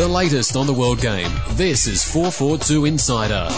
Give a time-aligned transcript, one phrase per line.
[0.00, 1.30] The latest on the world game.
[1.50, 3.48] This is 442 Insider.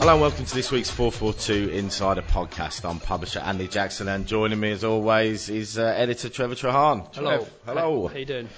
[0.00, 2.88] Hello and welcome to this week's 442 Insider podcast.
[2.88, 7.14] I'm publisher Andy Jackson and joining me as always is uh, editor Trevor Trahan.
[7.14, 7.38] Hello.
[7.38, 8.08] Trev, hello.
[8.08, 8.48] How you doing?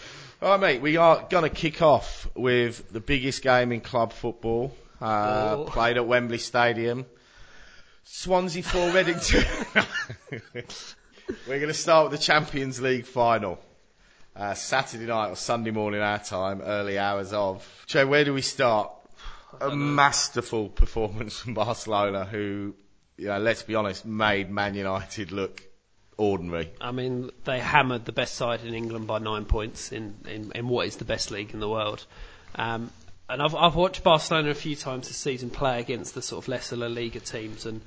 [0.42, 0.82] All right, mate.
[0.82, 5.64] We are going to kick off with the biggest game in club football, uh, Oh.
[5.68, 7.06] played at Wembley Stadium.
[8.02, 9.42] Swansea 4 Reading 2.
[11.46, 13.58] We're going to start with the Champions League final.
[14.34, 17.66] Uh, Saturday night or Sunday morning our time, early hours of.
[17.86, 18.90] Trev, where do we start?
[19.60, 22.74] A masterful performance from Barcelona, who,
[23.16, 25.62] you know, let's be honest, made Man United look
[26.16, 26.70] ordinary.
[26.80, 30.68] I mean, they hammered the best side in England by nine points in, in, in
[30.68, 32.04] what is the best league in the world.
[32.54, 32.90] Um,
[33.28, 36.48] and I've, I've watched Barcelona a few times this season play against the sort of
[36.48, 37.80] lesser La Liga teams and,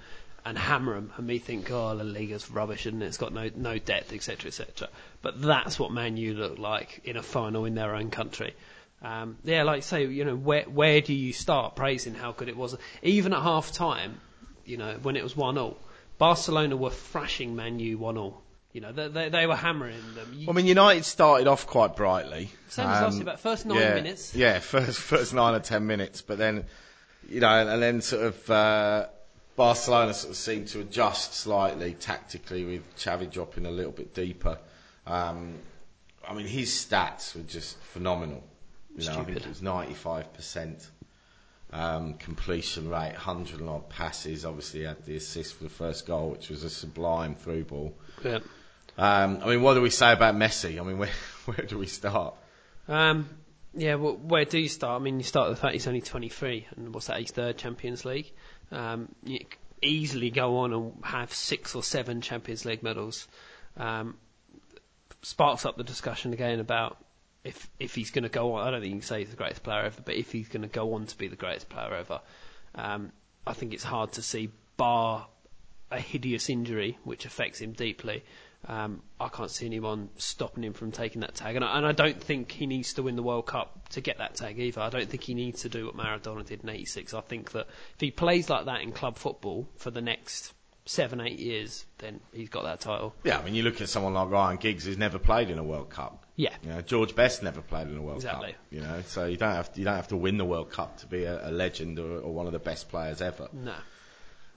[0.46, 3.78] and hammer them, and me think, oh, La Liga's rubbish and it's got no no
[3.78, 4.90] depth, etc., etc.
[5.22, 8.54] But that's what Man U looked like in a final in their own country.
[9.02, 12.58] Um, yeah, like say, you know, where where do you start praising how good it
[12.58, 12.76] was?
[13.02, 14.20] Even at half time,
[14.66, 15.76] you know, when it was one 0
[16.18, 18.38] Barcelona were thrashing Man U one 0
[18.72, 20.34] You know, they, they, they were hammering them.
[20.36, 22.50] You, I mean, United started off quite brightly.
[22.70, 24.36] Same as last Um, year, about first nine yeah, minutes.
[24.36, 26.66] Yeah, first first nine or ten minutes, but then,
[27.30, 29.08] you know, and then sort of uh,
[29.56, 34.58] Barcelona sort of seemed to adjust slightly tactically with Xavi dropping a little bit deeper.
[35.06, 35.56] Um,
[36.28, 38.44] I mean, his stats were just phenomenal.
[38.96, 39.44] You know, I think Stupid.
[39.44, 40.88] it was ninety five percent.
[41.72, 44.46] Um, completion rate, 100 and odd passes.
[44.46, 47.98] Obviously, he had the assist for the first goal, which was a sublime through ball.
[48.24, 48.42] Yeah.
[48.96, 50.80] Um, I mean, what do we say about Messi?
[50.80, 51.10] I mean, where,
[51.46, 52.36] where do we start?
[52.88, 53.28] Um,
[53.76, 55.02] yeah, well, where do you start?
[55.02, 57.58] I mean, you start with the fact he's only 23, and what's that, his third
[57.58, 58.32] Champions League?
[58.72, 59.40] Um, you
[59.82, 63.28] easily go on and have six or seven Champions League medals.
[63.78, 64.18] Um,
[65.22, 66.98] sparks up the discussion again about
[67.44, 68.68] if if he's going to go on.
[68.68, 70.62] I don't think you can say he's the greatest player ever, but if he's going
[70.62, 72.22] to go on to be the greatest player ever,
[72.76, 73.12] um,
[73.46, 75.28] I think it's hard to see, bar
[75.92, 78.24] a hideous injury which affects him deeply.
[78.68, 81.92] Um, I can't see anyone stopping him from taking that tag, and I, and I
[81.92, 84.82] don't think he needs to win the World Cup to get that tag either.
[84.82, 87.14] I don't think he needs to do what Maradona did in '86.
[87.14, 90.54] I think that if he plays like that in club football for the next
[90.86, 93.14] seven, eight years, then he's got that title.
[93.24, 95.64] Yeah, I mean, you look at someone like Ryan Giggs, who's never played in a
[95.64, 96.26] World Cup.
[96.36, 98.44] Yeah, You know, George Best never played in a World Cup.
[98.44, 98.52] Exactly.
[98.54, 98.62] Cup.
[98.72, 100.98] You know, so you don't have to, you don't have to win the World Cup
[100.98, 103.50] to be a, a legend or, or one of the best players ever.
[103.54, 103.76] no.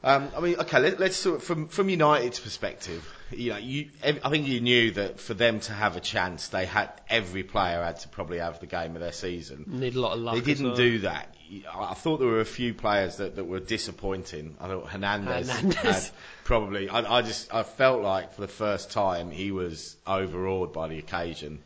[0.07, 3.13] Um, I mean, okay, let, let's sort of, from from United's perspective.
[3.33, 6.65] You know, you, I think you knew that for them to have a chance, they
[6.65, 9.65] had every player had to probably have the game of their season.
[9.67, 10.37] Need a lot of luck.
[10.37, 10.77] They didn't well.
[10.77, 11.35] do that.
[11.75, 14.57] I thought there were a few players that, that were disappointing.
[14.61, 15.77] I thought Hernandez, Hernandez.
[15.83, 16.11] had
[16.45, 16.89] probably.
[16.89, 20.99] I, I just I felt like for the first time he was overawed by the
[20.99, 21.59] occasion.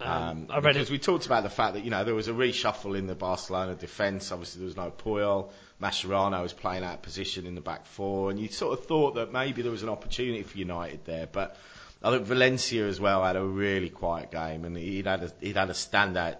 [0.00, 0.92] Um, I read because it.
[0.92, 3.76] we talked about the fact that you know there was a reshuffle in the Barcelona
[3.76, 4.32] defence.
[4.32, 5.50] Obviously, there was no Puyol.
[5.80, 9.14] Mascherano was playing out of position in the back four, and you sort of thought
[9.14, 11.28] that maybe there was an opportunity for United there.
[11.30, 11.56] But
[12.02, 15.56] I think Valencia as well had a really quiet game, and he'd had a, he'd
[15.56, 16.36] had a standout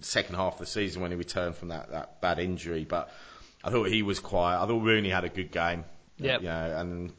[0.00, 2.84] second half of the season when he returned from that, that bad injury.
[2.84, 3.12] But
[3.62, 4.62] I thought he was quiet.
[4.62, 5.84] I thought Rooney had a good game.
[6.18, 6.40] Yep.
[6.40, 7.12] You know, and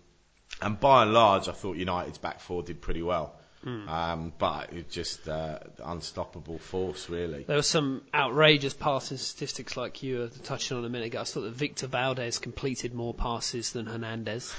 [0.61, 3.35] and by and large, I thought United's back four did pretty well.
[3.63, 3.87] Hmm.
[3.87, 7.43] Um, but it just uh, unstoppable force, really.
[7.43, 11.21] There were some outrageous passing statistics like you were touching on a minute ago.
[11.21, 14.53] I thought that Victor Valdes completed more passes than Hernandez.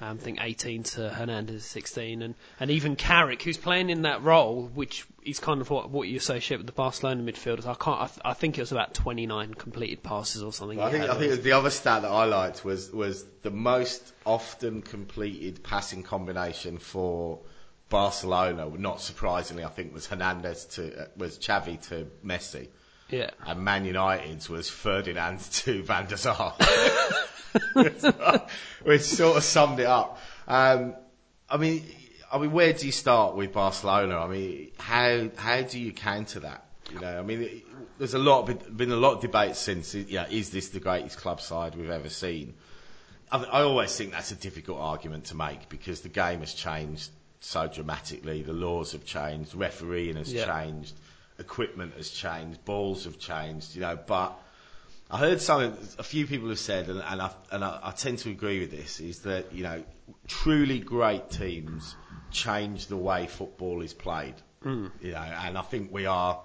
[0.00, 4.22] Um, I think 18 to Hernandez 16, and, and even Carrick, who's playing in that
[4.22, 7.66] role, which is kind of what, what you associate with the Barcelona midfielders.
[7.66, 8.00] I can't.
[8.00, 10.80] I, th- I think it was about 29 completed passes or something.
[10.80, 11.04] I think.
[11.04, 16.02] I think the other stat that I liked was was the most often completed passing
[16.02, 17.38] combination for
[17.88, 18.68] Barcelona.
[18.76, 22.68] Not surprisingly, I think was Hernandez to uh, was Xavi to Messi.
[23.10, 23.30] yeah.
[23.46, 26.54] And Man United's was Ferdinand to Van der Sar.
[28.82, 30.18] Which sort of summed it up.
[30.48, 30.94] Um,
[31.48, 31.84] I mean,
[32.32, 34.18] I mean, where do you start with Barcelona?
[34.18, 36.66] I mean, how how do you counter that?
[36.92, 37.64] You know, I mean, it-
[37.96, 39.94] there's a lot been, been a lot of debate since.
[39.94, 42.54] Yeah, is this the greatest club side we've ever seen?
[43.30, 47.10] I, I always think that's a difficult argument to make because the game has changed
[47.40, 48.42] so dramatically.
[48.42, 50.46] The laws have changed, refereeing has Yeah.
[50.46, 50.94] changed,
[51.38, 53.74] equipment has changed, balls have changed.
[53.74, 54.38] You know, but
[55.10, 58.18] I heard something a few people have said, and, and, I, and I, I tend
[58.20, 59.82] to agree with this, is that you know
[60.26, 61.94] truly great teams
[62.30, 64.34] change the way football is played.
[64.64, 64.90] Mm.
[65.00, 66.40] You know, and I think we are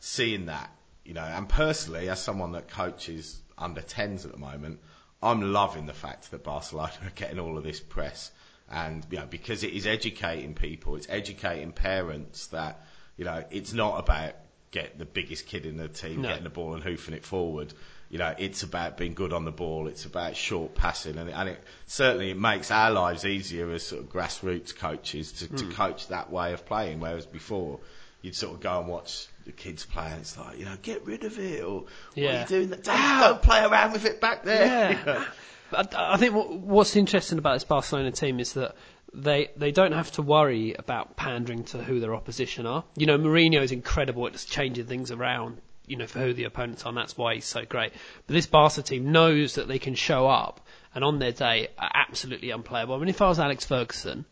[0.00, 0.70] seeing that.
[1.04, 4.78] You know, and personally, as someone that coaches under 10s at the moment,
[5.22, 8.30] I'm loving the fact that Barcelona are getting all of this press
[8.72, 12.80] And you know, because it is educating people, it's educating parents that
[13.16, 14.34] you know it's not about
[14.70, 16.28] get the biggest kid in the team No.
[16.30, 17.74] getting the ball and hoofing it forward.
[18.08, 19.86] You know, it's about being good on the ball.
[19.88, 24.02] It's about short passing, and, and it certainly it makes our lives easier as sort
[24.02, 25.56] of grassroots coaches to, Hmm.
[25.56, 27.00] to coach that way of playing.
[27.00, 27.80] Whereas before,
[28.22, 31.04] you'd sort of go and watch the kids play, and it's like, you know, get
[31.06, 31.84] rid of it, or
[32.14, 32.68] what are you doing?
[32.68, 34.66] Don't, don't play around with it back there.
[35.06, 35.24] Yeah.
[35.74, 38.74] I I think what, what's interesting about this Barcelona team is that
[39.14, 42.84] they they don't have to worry about pandering to who their opposition are.
[42.96, 45.60] You know, Mourinho is incredible at just changing things around.
[45.86, 47.92] You know, for who the opponents are, and that's why he's so great.
[48.26, 50.60] But this Barca team knows that they can show up
[50.94, 52.94] and on their day are absolutely unplayable.
[52.94, 54.24] I mean, if I was Alex Ferguson,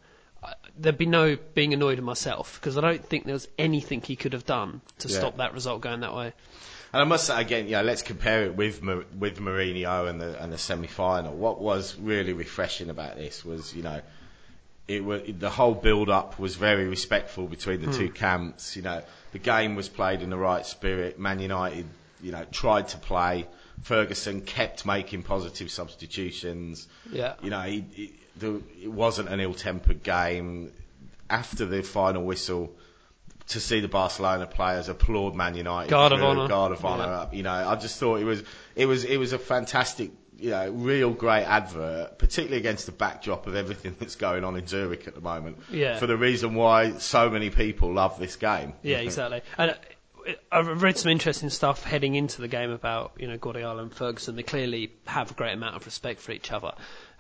[0.78, 4.16] there'd be no being annoyed at myself because I don't think there was anything he
[4.16, 5.18] could have done to Yeah.
[5.18, 6.32] stop that result going that way.
[6.92, 10.42] And I must say again, you know, let's compare it with with Mourinho and the
[10.42, 11.34] and the semi final.
[11.34, 14.00] What was really refreshing about this was, you know,
[14.88, 18.14] it was the whole build up was very respectful between the two hmm.
[18.14, 18.76] camps.
[18.76, 19.02] You know,
[19.32, 21.18] the game was played in the right spirit.
[21.18, 21.86] Man United,
[22.20, 23.46] you know, tried to play.
[23.82, 26.88] Ferguson kept making positive substitutions.
[27.10, 27.34] Yeah.
[27.40, 30.72] You know, he, he, the, it wasn't an ill-tempered game.
[31.30, 32.72] After the final whistle,
[33.50, 36.48] to see the Barcelona players applaud Man United, Guard of honour.
[36.48, 37.20] guard of honour Yeah.
[37.20, 37.34] up.
[37.34, 38.42] You know, I just thought it was
[38.74, 43.46] it was it was a fantastic, you know, real great advert, particularly against the backdrop
[43.46, 45.58] of everything that's going on in Zurich at the moment.
[45.70, 45.98] Yeah.
[45.98, 48.72] For the reason why so many people love this game.
[48.82, 49.42] Yeah, exactly.
[49.58, 49.74] And uh,
[50.52, 54.36] I've read some interesting stuff heading into the game about you know Guardiola and Ferguson.
[54.36, 56.72] They clearly have a great amount of respect for each other.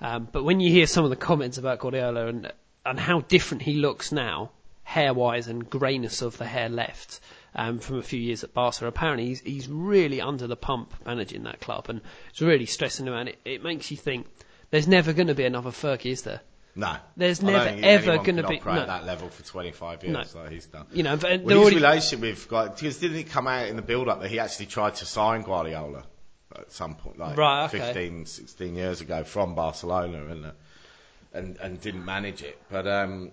[0.02, 2.52] Um, but when you hear some of the comments about Guardiola and
[2.84, 4.50] and how different he looks now,
[4.90, 7.20] hair-wise and greyness of the hair left
[7.54, 11.44] um, from a few years at Barca, apparently he's he's really under the pump managing
[11.44, 12.00] that club, and
[12.30, 13.14] it's really stressing him.
[13.14, 14.26] And it, it makes you think
[14.70, 16.40] there's never going to be another Fergie, is there?
[16.76, 18.82] No, There's I never, ever gonna can be- operate no.
[18.82, 20.40] at that level for 25 years No.
[20.40, 20.86] like he's done.
[20.92, 23.82] You know, but Well, his already, relationship with because didn't it come out in the
[23.82, 26.04] build-up that he actually tried to sign Guardiola
[26.56, 27.78] at some point, like Right, okay.
[27.78, 30.52] 15, 16 years ago from Barcelona, and
[31.32, 32.56] and and didn't manage it.
[32.70, 33.32] But um,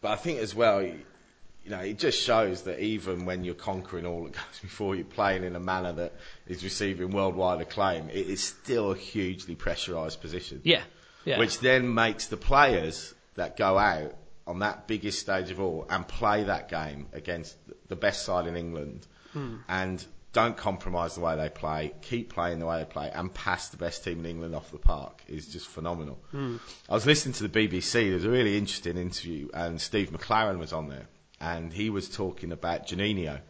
[0.00, 4.06] but I think as well, you know, it just shows that even when you're conquering
[4.06, 6.14] all that goes before you, playing in a manner that
[6.46, 10.60] is receiving worldwide acclaim, it is still a hugely pressurised position.
[10.64, 10.82] Yeah,
[11.24, 14.14] yeah, which then makes the players that go out
[14.46, 17.56] on that biggest stage of all and play that game against
[17.88, 19.56] the best side in England hmm.
[19.68, 23.68] and don't compromise the way they play, keep playing the way they play, and pass
[23.68, 26.18] the best team in England off the park is just phenomenal.
[26.30, 26.56] Hmm.
[26.88, 28.10] I was listening to the BBC.
[28.10, 31.06] there's a really interesting interview, and Steve McClaren was on there,
[31.40, 33.40] and he was talking about Juninho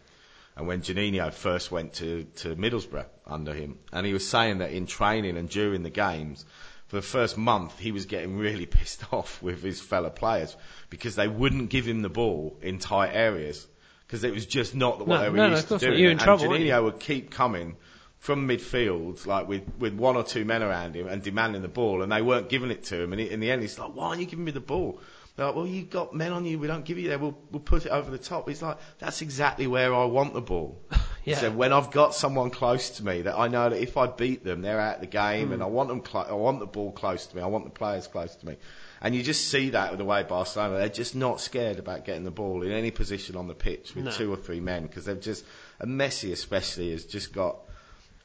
[0.58, 3.78] and when Juninho first went to, to Middlesbrough under him.
[3.92, 6.44] And he was saying that in training and during the games,
[6.88, 10.56] for the first month, he was getting really pissed off with his fellow players
[10.90, 13.68] because they wouldn't give him the ball in tight areas
[14.08, 16.00] because it was just not what No, they were no, no, used course to doing.
[16.00, 16.46] You're in and trouble?
[16.46, 17.76] Juninho would keep coming
[18.18, 22.02] from midfield, like with, with one or two men around him and demanding the ball,
[22.02, 23.12] and they weren't giving it to him.
[23.12, 24.98] And in the end, he's like, "Why aren't you giving me the ball?"
[25.36, 26.58] They're like, "Well, you've got men on you.
[26.58, 27.18] We don't give you there.
[27.18, 30.40] We'll we'll put it over the top." He's like, "That's exactly where I want the
[30.40, 30.80] ball."
[31.22, 31.40] He Yeah.
[31.40, 34.42] said, "When I've got someone close to me that I know that if I beat
[34.44, 35.52] them, they're out of the game, Hmm.
[35.54, 36.00] and I want them.
[36.00, 37.42] Clo- I want the ball close to me.
[37.42, 38.56] I want the players close to me."
[39.00, 42.24] And you just see that with the way Barcelona, they're just not scared about getting
[42.24, 44.10] the ball in any position on the pitch with No.
[44.10, 45.44] two or three men because they've just,
[45.78, 47.58] and Messi especially has just got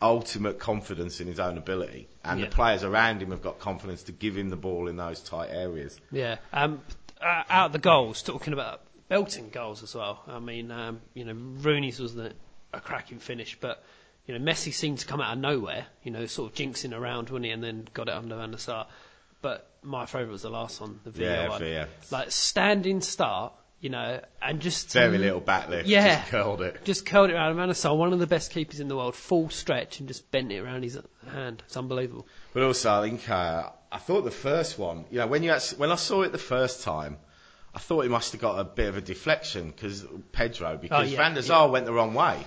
[0.02, 2.48] ultimate confidence in his own ability, and Yeah.
[2.48, 5.50] the players around him have got confidence to give him the ball in those tight
[5.52, 6.00] areas.
[6.12, 6.38] Yeah.
[6.52, 6.82] Um,
[7.22, 10.22] uh, out of the goals, talking about belting goals as well.
[10.28, 12.34] I mean, um, you know, Rooney's was the,
[12.74, 13.82] a cracking finish, but
[14.28, 15.86] you know, Messi seemed to come out of nowhere.
[16.04, 18.58] You know, sort of jinxing around, wasn't he, and then got it under Van der
[18.58, 18.88] Sar.
[19.44, 21.60] But my favourite was the last one, the Villa Yeah, one.
[21.60, 21.88] Villa.
[22.12, 26.16] Like standing start, you know, and just Very little back lift, Yeah.
[26.20, 26.86] just curled it.
[26.86, 30.00] Just curled it around Sar, one of the best keepers in the world, full stretch,
[30.00, 30.98] and just bent it around his
[31.30, 31.62] hand.
[31.66, 32.26] It's unbelievable.
[32.54, 35.80] But also, I think uh, I thought the first one, you know, when you actually,
[35.80, 37.18] when I saw it the first time,
[37.76, 41.12] I thought it must have got a bit of a deflection because Pedro, because Oh,
[41.12, 41.72] yeah, Van der Sar yeah.
[41.74, 42.38] went the wrong way.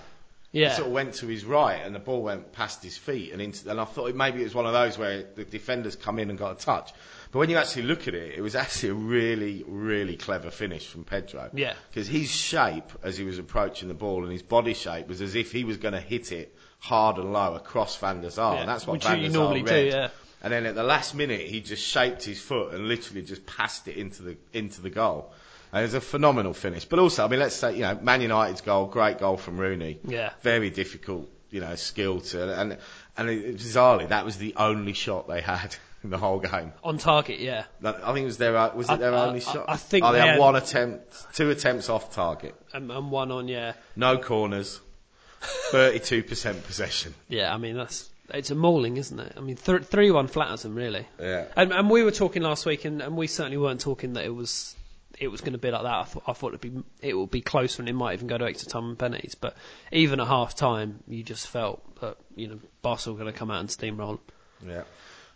[0.52, 0.70] Yeah.
[0.70, 3.42] He sort of went to his right, and the ball went past his feet, and
[3.42, 6.30] into, and I thought maybe it was one of those where the defenders come in
[6.30, 6.92] and got a touch.
[7.32, 10.86] But when you actually look at it, it was actually a really, really clever finish
[10.86, 11.50] from Pedro.
[11.52, 11.74] Yeah.
[11.90, 15.34] Because his shape, as he was approaching the ball, and his body shape was as
[15.34, 18.60] if he was going to hit it hard and low across Van der Sar, Yeah,
[18.60, 19.92] and that's what which Van der Sar normally do, read.
[19.92, 20.08] yeah.
[20.42, 23.88] And then at the last minute, he just shaped his foot and literally just passed
[23.88, 25.32] it into the into the goal.
[25.78, 26.85] It was a phenomenal finish.
[26.85, 29.99] But also, I mean, let's say, you know, Man United's goal, great goal from Rooney.
[30.04, 30.30] Yeah.
[30.42, 32.78] Very difficult, you know, skill to, and
[33.16, 36.73] and it, bizarrely, that was the only shot they had in the whole game.
[36.85, 37.64] On target, yeah.
[37.85, 39.64] I think it was their uh, was it I- their I- only I- shot?
[39.68, 43.11] I think oh, they, they had had- one attempt, two attempts off target, And, and
[43.11, 43.73] one on, yeah.
[43.97, 44.80] no corners,
[45.40, 47.14] thirty-two percent possession.
[47.28, 49.33] Yeah, I mean, that's it's a mauling, isn't it?
[49.37, 51.06] I mean, th- 3 1 flatters them, really.
[51.21, 51.45] Yeah.
[51.56, 54.35] And, and we were talking last week, and, and we certainly weren't talking that it
[54.35, 54.75] was
[55.18, 55.94] it was going to be like that.
[55.94, 58.38] I thought I thought it'd be it would be closer, and it might even go
[58.38, 59.35] to extra time and penalties.
[59.35, 59.56] But
[59.92, 63.50] even at half time, you just felt that you know Barcelona were going to come
[63.50, 64.18] out and steamroll.
[64.66, 64.82] Yeah.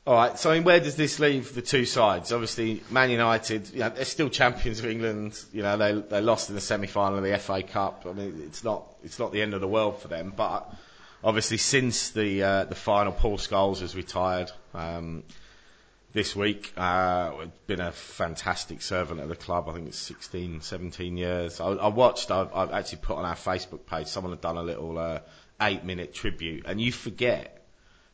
[0.07, 0.39] All right.
[0.39, 2.33] So, I mean, where does this leave the two sides?
[2.33, 5.39] Obviously, Man United, you know, they're still champions of England.
[5.53, 8.07] You know, they they lost in the semi-final of the FA Cup.
[8.09, 10.33] I mean, it's not it's not the end of the world for them.
[10.35, 10.73] But
[11.23, 14.51] obviously, since the uh, the final, Paul Scholes has retired.
[14.75, 15.23] Um,
[16.13, 19.69] this week, uh, been a fantastic servant of the club.
[19.69, 21.61] I think it's 16, 17 years.
[21.61, 22.31] I, I watched.
[22.31, 24.09] I, I've actually put on our Facebook page.
[24.09, 25.21] Someone had done a little uh,
[25.61, 27.65] eight-minute tribute, and you forget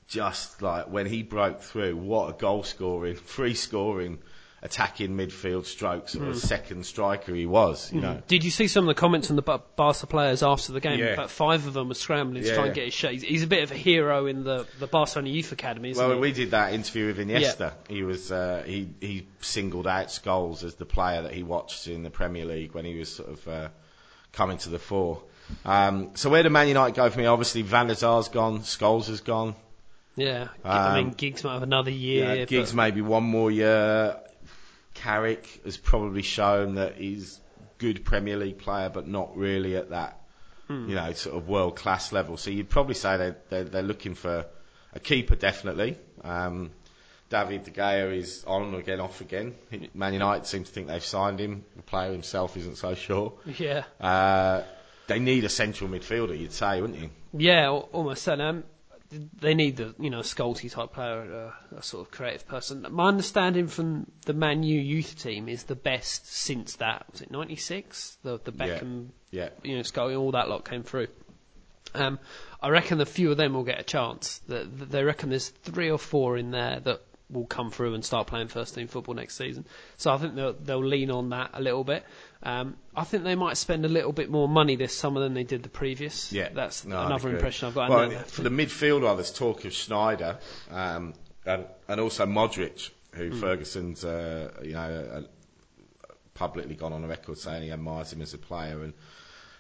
[0.09, 4.19] just like when he broke through, what a goal scoring, free scoring,
[4.63, 7.93] attacking midfield stroke sort of second striker he was.
[7.93, 10.81] You know, Did you see some of the comments from the Barca players after the
[10.81, 10.99] game?
[10.99, 11.07] Yeah.
[11.13, 12.83] About five of them were scrambling to Yeah, try and yeah.
[12.83, 13.13] get his shot.
[13.13, 16.15] He's, he's a bit of a hero in the the Barcelona Youth Academy, isn't Well,
[16.17, 16.21] he?
[16.21, 17.75] we did that interview with Iniesta.
[17.89, 22.03] He was uh, he he singled out Scholes as the player that he watched in
[22.03, 23.69] the Premier League when he was sort of uh,
[24.33, 25.23] coming to the fore.
[25.65, 27.31] Um, so where do Man United go from here?
[27.31, 29.55] Obviously, Van der Sar's gone, Scholes has gone.
[30.17, 32.35] yeah, I mean, Um, Giggs might have another year.
[32.35, 34.17] Yeah, Giggs but- maybe one more year.
[35.03, 37.41] Carrick has probably shown that he's
[37.79, 40.21] good Premier League player, but not really at that,
[40.69, 40.89] Hmm.
[40.89, 42.37] you know, sort of world class level.
[42.37, 44.47] So you'd probably say they're, they're, they're looking for
[44.93, 45.97] a keeper, definitely.
[46.25, 46.71] Um,
[47.29, 49.55] David De Gea is on again, off again.
[49.95, 51.65] Man United seem to think they've signed him.
[51.77, 53.33] The player himself isn't so sure.
[53.59, 53.85] yeah.
[54.01, 54.63] Uh,
[55.09, 57.11] they need a central midfielder, you'd say, wouldn't you?
[57.33, 58.35] Yeah, almost so.
[58.35, 58.65] Um,
[59.11, 62.87] they need the you know Scolty type player, uh, a sort of creative person.
[62.91, 67.31] My understanding from the Man U youth team is the best since that was it
[67.31, 69.51] '96, the the Beckham, Yeah.
[69.63, 71.09] you know Scully, all that lot came through.
[71.95, 72.19] Um,
[72.61, 74.39] I reckon a few of them will get a chance.
[74.49, 78.05] That that they reckon there's three or four in there that will come through and
[78.05, 79.65] start playing first team football next season.
[79.97, 82.05] So I think they'll, they'll lean on that a little bit.
[82.43, 85.43] Um, I think they might spend a little bit more money this summer than they
[85.43, 86.33] did the previous.
[86.33, 87.91] Yeah, that's no, another impression I've got.
[87.91, 90.39] Well, And for the midfielder, there's talk of Sneijder
[90.71, 91.15] um,
[91.45, 93.41] and, and also Modric, who Hmm.
[93.41, 98.35] Ferguson's uh, you know uh, publicly gone on a record saying he admires him as
[98.35, 98.93] a player, and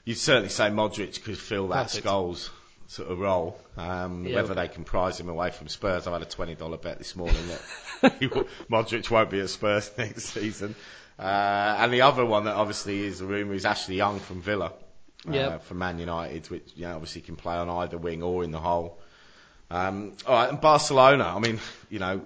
[0.05, 2.07] you'd certainly say Modric could fill that Perfect.
[2.07, 2.51] Scholes
[2.89, 3.59] sort of role.
[3.77, 4.37] Um, Yeah.
[4.37, 7.17] Whether they can prize him away from Spurs, I've had a twenty dollar bet this
[7.17, 7.43] morning
[8.03, 10.75] that will- Modric won't be at Spurs next season.
[11.19, 14.73] Uh, and the other one that obviously is a rumour is Ashley Young from Villa
[15.29, 15.65] uh, Yep.
[15.65, 18.61] for Man United, which you know, obviously can play on either wing or in the
[18.61, 19.01] hole.
[19.69, 21.25] Um, all right, and Barcelona.
[21.25, 21.59] I mean,
[21.91, 22.21] you know,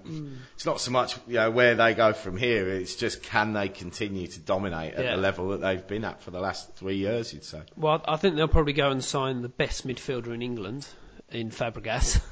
[0.54, 2.68] it's not so much you know where they go from here.
[2.68, 5.16] It's just can they continue to dominate at Yeah.
[5.16, 7.32] the level that they've been at for the last three years?
[7.32, 7.62] You'd say.
[7.76, 10.86] Well, I think they'll probably go and sign the best midfielder in England
[11.30, 12.20] in Fabregas.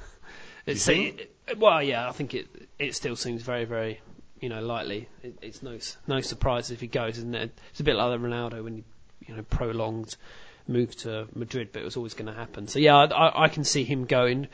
[0.66, 1.28] It's, think?
[1.56, 2.46] well, yeah, I think it
[2.78, 4.02] it still seems very, very,
[4.38, 5.08] you know, likely.
[5.22, 7.58] It, it's no no surprise if he goes, isn't it?
[7.70, 8.84] It's a bit like the Ronaldo when he,
[9.26, 10.14] you know, prolonged
[10.66, 12.68] move to Madrid, but it was always going to happen.
[12.68, 14.48] So yeah, I, I can see him going,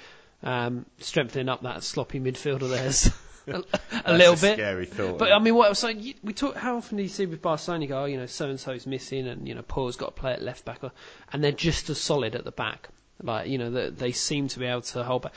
[0.45, 3.11] um, strengthening up that sloppy midfield of theirs
[3.47, 4.55] a, little a bit.
[4.55, 5.19] Scary thought.
[5.19, 6.57] But I mean, what so you, we talk?
[6.57, 7.83] How often do you see with Barcelona?
[7.85, 10.21] You go, oh, you know, so and so's missing, and you know, Paul's got to
[10.21, 10.93] play at left back, or-
[11.33, 12.89] and they're just as solid at the back.
[13.23, 15.33] Like you know, they, they seem to be able to hold back.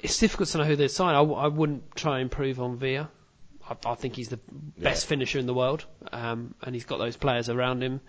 [0.00, 1.14] It's difficult to know who they're sign.
[1.14, 3.08] I wouldn't try and improve on Villa.
[3.68, 4.40] I, I think he's the
[4.78, 5.08] best Yeah.
[5.08, 8.00] finisher in the world, um, and he's got those players around him.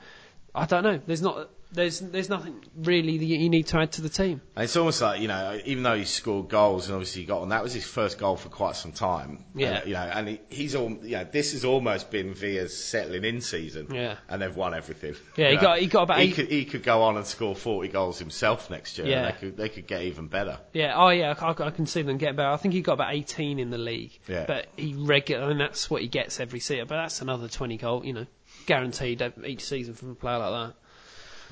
[0.56, 1.00] I don't know.
[1.06, 1.50] There's not.
[1.74, 4.42] There's there's nothing really that you need to add to the team.
[4.56, 7.42] And it's almost like you know, even though he scored goals and obviously he got
[7.42, 9.44] on, that was his first goal for quite some time.
[9.56, 9.80] Yeah.
[9.80, 13.24] And, you know, and he, he's all, you know, this has almost been Villa's settling
[13.26, 13.88] in season.
[13.94, 14.16] Yeah.
[14.30, 15.16] And they've won everything.
[15.36, 17.26] Yeah, he know, got- he got about He eight- could he could go on and
[17.26, 19.08] score 40 goals himself next year.
[19.08, 19.26] Yeah.
[19.28, 20.60] And they could they could get even better.
[20.74, 22.50] Yeah, oh yeah, I, I can see them getting better.
[22.50, 24.46] I think he got about 18 in the league, Yeah.
[24.48, 26.86] but he regular, and that's what he gets every season.
[26.88, 28.26] But that's another 20 goal, you know,
[28.68, 30.76] guaranteed each season from a player like that.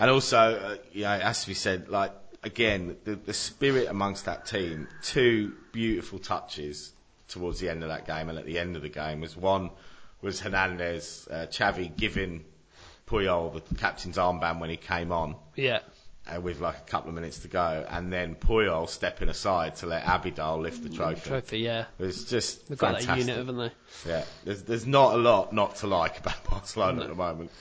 [0.01, 3.87] And also, uh, you know, it has to be said, like, again, the, the spirit
[3.87, 6.91] amongst that team, two beautiful touches
[7.27, 9.69] towards the end of that game and at the end of the game was one
[10.23, 12.43] was Hernandez, uh, Xavi giving
[13.07, 15.81] Puyol the captain's armband when he came on Yeah,
[16.27, 19.85] uh, with like a couple of minutes to go and then Puyol stepping aside to
[19.85, 21.29] let Abidal lift the trophy.
[21.29, 21.59] trophy.
[21.59, 23.71] Yeah, It was just they've got that unit, haven't they?
[24.07, 27.51] Yeah, there's there's not a lot not to like about Barcelona at the moment.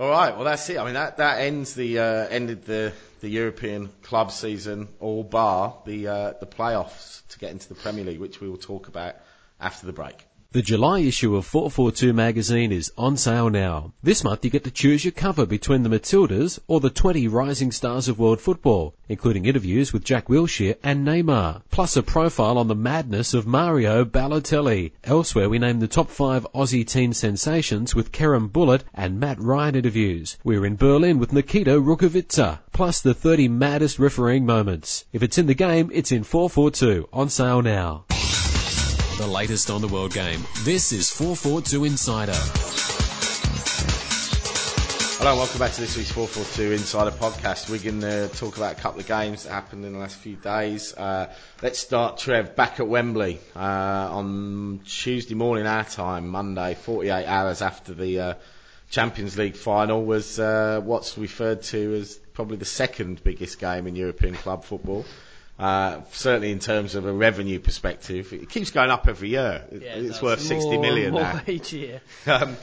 [0.00, 0.78] All right, well that's it.
[0.78, 5.76] I mean that that ends the uh, ended the the European club season, all bar
[5.86, 9.14] the uh, the playoffs to get into the Premier League, which we will talk about
[9.60, 10.26] after the break.
[10.54, 13.92] The July issue of 442 magazine is on sale now.
[14.04, 17.72] This month you get to choose your cover between the Matildas or the 20 rising
[17.72, 22.68] stars of world football, including interviews with Jack Wilshere and Neymar, plus a profile on
[22.68, 24.92] the madness of Mario Balotelli.
[25.02, 29.74] Elsewhere we name the top five Aussie teen sensations with Kerem Bulut and Matt Ryan
[29.74, 30.38] interviews.
[30.44, 35.04] We're in Berlin with Nikita Rukavytsya, plus the 30 maddest refereeing moments.
[35.12, 38.04] If it's in the game, it's in 442, on sale now.
[39.16, 40.44] The latest on the world game.
[40.64, 42.32] This is 442 Insider.
[45.18, 47.70] Hello and welcome back to this week's 442 Insider podcast.
[47.70, 50.34] We're going to talk about a couple of games that happened in the last few
[50.34, 50.92] days.
[50.94, 57.24] Uh, let's start, Trev, back at Wembley uh, on Tuesday morning our time, Monday, 48
[57.24, 58.34] hours after the uh,
[58.90, 63.94] Champions League final, was uh, what's referred to as probably the second biggest game in
[63.94, 65.04] European club football.
[65.58, 69.64] Uh, certainly in terms of a revenue perspective, it keeps going up every year.
[69.70, 71.40] It- Yeah, it's worth 60 More million more now.
[71.46, 72.00] each year.
[72.26, 72.56] Um,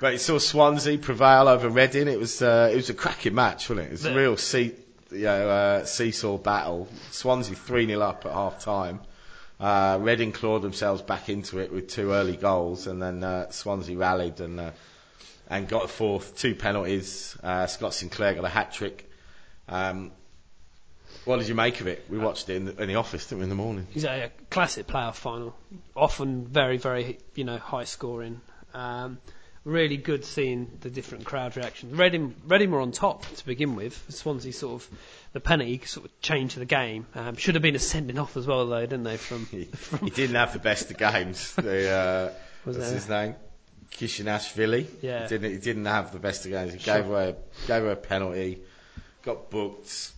[0.00, 2.06] but it saw Swansea prevail over Reading.
[2.08, 3.88] It was uh, it was a cracking match, wasn't it?
[3.88, 4.74] It was a real see,
[5.10, 6.86] you know, uh, seesaw battle.
[7.10, 9.00] Swansea three 0 up at half time.
[9.58, 13.96] Uh, Reading clawed themselves back into it with two early goals, and then uh, Swansea
[13.96, 14.70] rallied and uh,
[15.48, 17.36] and got a fourth, two penalties.
[17.42, 19.10] Uh, Scott Sinclair got a hat trick.
[19.68, 20.12] Um,
[21.26, 22.06] what did you make of it?
[22.08, 23.86] We watched it in the, in the office, didn't we, in the morning?
[23.94, 25.54] Exactly, a classic playoff final.
[25.94, 28.40] Often very, very, you know, high scoring.
[28.72, 29.18] Um,
[29.64, 31.92] really good seeing the different crowd reactions.
[31.98, 34.00] Reading, Reading were on top to begin with.
[34.08, 34.88] Swansea sort of
[35.32, 37.06] the penalty sort of changed the game.
[37.16, 39.16] Um, should have been a sending off as well, though, didn't they?
[39.16, 41.52] From, He, from he didn't have the best of games.
[41.56, 42.32] The, uh,
[42.64, 43.34] what's there- his name?
[43.90, 44.86] Khizanishvili.
[45.02, 45.22] Yeah.
[45.22, 46.72] He didn't, he didn't have the best of games.
[46.72, 46.96] He Sure.
[46.96, 47.34] gave away,
[47.66, 48.58] gave away a penalty,
[49.22, 50.12] got booked,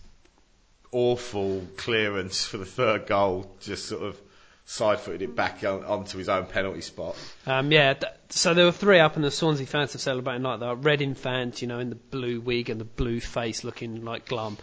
[0.91, 4.19] awful clearance for the third goal, just sort of
[4.65, 7.15] side footed it back on, onto his own penalty spot.
[7.47, 10.59] Um, yeah, th- so there were three up, and the Swansea fans are celebrating like
[10.59, 10.75] that.
[10.77, 14.57] Reading fans, you know, in the blue wig and the blue face, looking like glum.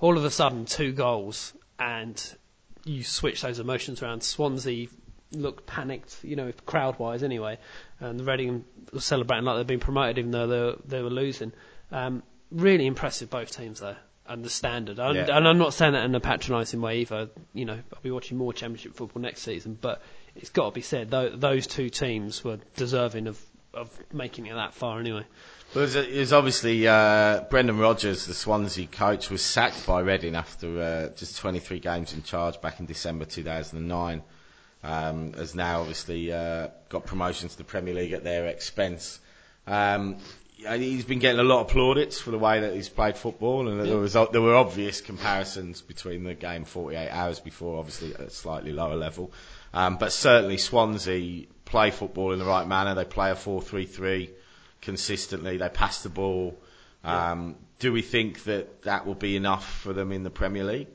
[0.00, 2.20] All of a sudden, two goals, and
[2.84, 4.22] you switch those emotions around.
[4.22, 4.88] Swansea
[5.32, 7.58] looked panicked, you know, crowd-wise anyway,
[8.00, 11.10] and the Reading were celebrating like they'd been promoted, even though they were, they were
[11.10, 11.52] losing.
[11.92, 13.96] Um, really impressive, both teams though.
[14.26, 15.36] And the standard, and, Yeah.
[15.36, 17.28] and I'm not saying that in a patronising way either.
[17.52, 20.00] You know, I'll be watching more Championship football next season, but
[20.34, 23.38] it's got to be said tho- those two teams were deserving of,
[23.74, 25.26] of making it that far anyway.
[25.74, 30.36] Well, there's, a, there's obviously uh, Brendan Rodgers, the Swansea coach, was sacked by Reading
[30.36, 34.22] after uh, just 23 games in charge back in December 2009.
[34.84, 39.18] Um, has now obviously uh, got promotion to the Premier League at their expense.
[39.66, 40.16] Um,
[40.56, 43.80] he's been getting a lot of plaudits for the way that he's played football, and
[43.80, 48.30] there was there were obvious comparisons between the game 48 hours before, obviously at a
[48.30, 49.32] slightly lower level.
[49.72, 52.94] Um, but certainly Swansea play football in the right manner.
[52.94, 54.30] They play a 4-3-3
[54.80, 55.56] consistently.
[55.56, 56.56] They pass the ball.
[57.02, 60.88] Um, do we think that that will be enough for them in the Premier League?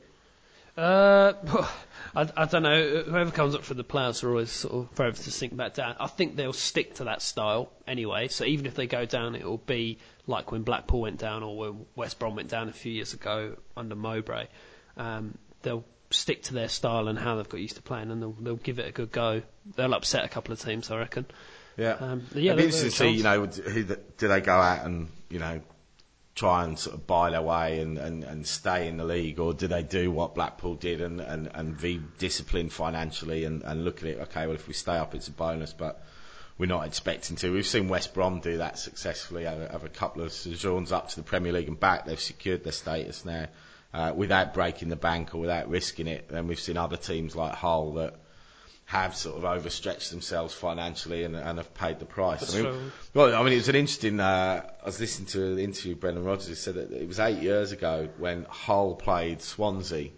[0.76, 1.32] Uh,
[2.14, 3.02] I, I don't know.
[3.02, 5.96] Whoever comes up for the playoffs are always sort of very to sink back down.
[6.00, 8.28] I think they'll stick to that style anyway.
[8.28, 11.56] So even if they go down, it will be like when Blackpool went down or
[11.56, 14.46] when West Brom went down a few years ago under Mowbray.
[14.96, 18.36] Um, they'll stick to their style and how they've got used to playing, and they'll,
[18.40, 19.42] they'll give it a good go.
[19.76, 21.26] They'll upset a couple of teams, I reckon.
[21.76, 21.92] Yeah.
[21.92, 24.84] Um, yeah, It'd be interesting to see, you know, who the, do they go out
[24.84, 25.60] and, you know,
[26.34, 29.52] try and sort of buy their way and, and, and stay in the league, or
[29.52, 33.98] do they do what Blackpool did and, and, and be disciplined financially and, and look
[33.98, 36.02] at it, okay, well, if we stay up, it's a bonus, but
[36.56, 37.52] we're not expecting to.
[37.52, 41.16] We've seen West Brom do that successfully, a, have a couple of sojourns up to
[41.16, 42.04] the Premier League and back.
[42.04, 43.46] They've secured their status now
[43.94, 46.30] uh, without breaking the bank or without risking it.
[46.30, 48.14] And we've seen other teams like Hull that
[48.90, 52.40] have sort of overstretched themselves financially and, and have paid the price.
[52.40, 52.92] That's I mean, true.
[53.14, 54.18] well, I mean, it was an interesting.
[54.18, 56.58] Uh, I was listening to an interview with Brendan Rodgers.
[56.58, 60.10] Said that it was eight years ago when Hull played Swansea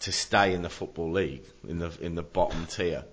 [0.00, 3.04] to stay in the football league in the in the bottom tier,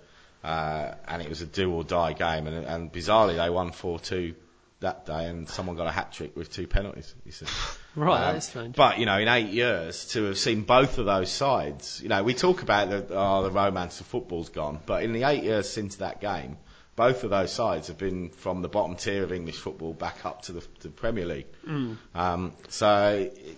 [0.45, 2.47] uh, and it was a do or die game.
[2.47, 4.33] And, and bizarrely, they won four two
[4.79, 7.13] that day, and someone got a hat trick with two penalties.
[7.25, 7.49] He said.
[7.95, 8.75] Right, Um, that is strange.
[8.75, 12.23] But you know, in eight years to have seen both of those sides, you know,
[12.23, 15.69] we talk about the oh, the romance of football's gone, but in the eight years
[15.69, 16.57] since that game,
[16.95, 20.41] both of those sides have been from the bottom tier of English football back up
[20.43, 21.47] to the, to the Premier League.
[21.67, 21.97] Mm.
[22.13, 23.55] Um, so, you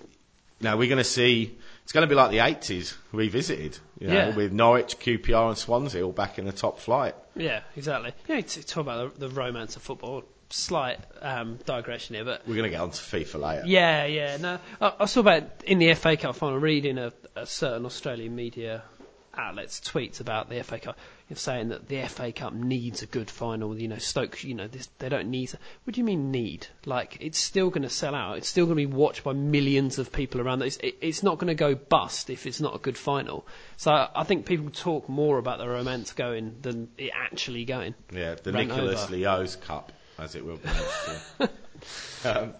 [0.61, 1.55] know, we're going to see.
[1.83, 4.35] It's going to be like the 80s revisited, you know, Yeah.
[4.35, 7.15] with Norwich, QPR, and Swansea all back in the top flight.
[7.35, 8.11] Yeah, exactly.
[8.27, 10.23] Yeah, to talk about the, the romance of football.
[10.49, 13.63] Slight um, digression here, but We're going to get on to FIFA later.
[13.65, 14.37] Yeah, yeah.
[14.37, 18.35] No, I, I saw about in the FA Cup final reading a, a certain Australian
[18.35, 18.83] media
[19.37, 20.97] outlets tweets about the FA Cup.
[21.29, 23.77] you're saying that the FA Cup needs a good final.
[23.79, 25.51] You know, Stoke, you know, this, they don't need.
[25.83, 26.67] What do you mean need?
[26.85, 28.37] Like, it's still going to sell out.
[28.37, 30.61] It's still going to be watched by millions of people around.
[30.63, 33.45] It's, it, it's not going to go bust if it's not a good final.
[33.77, 37.95] So I think people talk more about the romance going than it actually going.
[38.11, 39.13] Yeah, the Ran Nicholas over.
[39.13, 41.07] Leo's Cup, as it will be next
[41.39, 41.49] year.
[42.25, 42.53] um,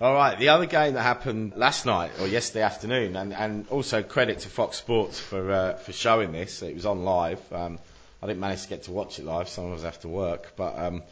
[0.00, 4.02] all right, the other game that happened last night or yesterday afternoon, and, and also
[4.02, 6.62] credit to Fox Sports for uh, for showing this.
[6.62, 7.40] It was on live.
[7.52, 7.78] Um,
[8.20, 9.48] I didn't manage to get to watch it live.
[9.48, 11.02] Some of us have to work, but um,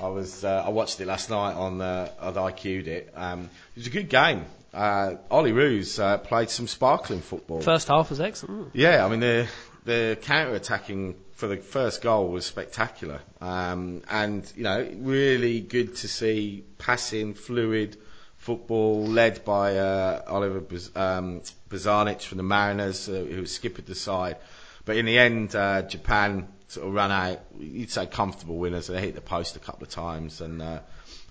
[0.00, 3.12] I was uh, I watched it last night on uh, I'd IQ'd it.
[3.14, 4.44] Um, it was a good game.
[4.74, 7.60] Uh, Olyroos uh, played some sparkling football.
[7.60, 8.70] First half was excellent.
[8.74, 9.46] Yeah, I mean the
[9.84, 15.96] the counter attacking for the first goal was spectacular, um, and you know really good
[15.96, 17.96] to see passing, fluid
[18.36, 21.40] football led by uh, Oliver Baz- um,
[21.70, 24.36] from the Mariners, uh, who skippered the side.
[24.84, 27.40] But in the end, uh, Japan sort of ran out.
[27.58, 28.88] You'd say comfortable winners.
[28.88, 30.80] They hit the post a couple of times and uh,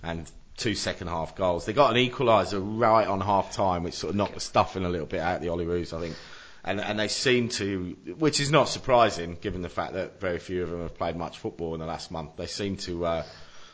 [0.04, 1.66] and two second half goals.
[1.66, 4.90] They got an equaliser right on half time, which sort of knocked the stuffing a
[4.90, 6.16] little bit out of the Olyroos, I think.
[6.64, 10.62] And, and they seem to, which is not surprising given the fact that very few
[10.64, 12.36] of them have played much football in the last month.
[12.38, 13.24] They seem to uh,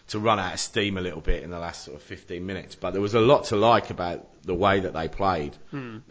[0.10, 2.76] to run out of steam a little bit in the last sort of 15 minutes.
[2.76, 5.54] But there was a lot to like about the way that they played.
[5.74, 6.02] Um,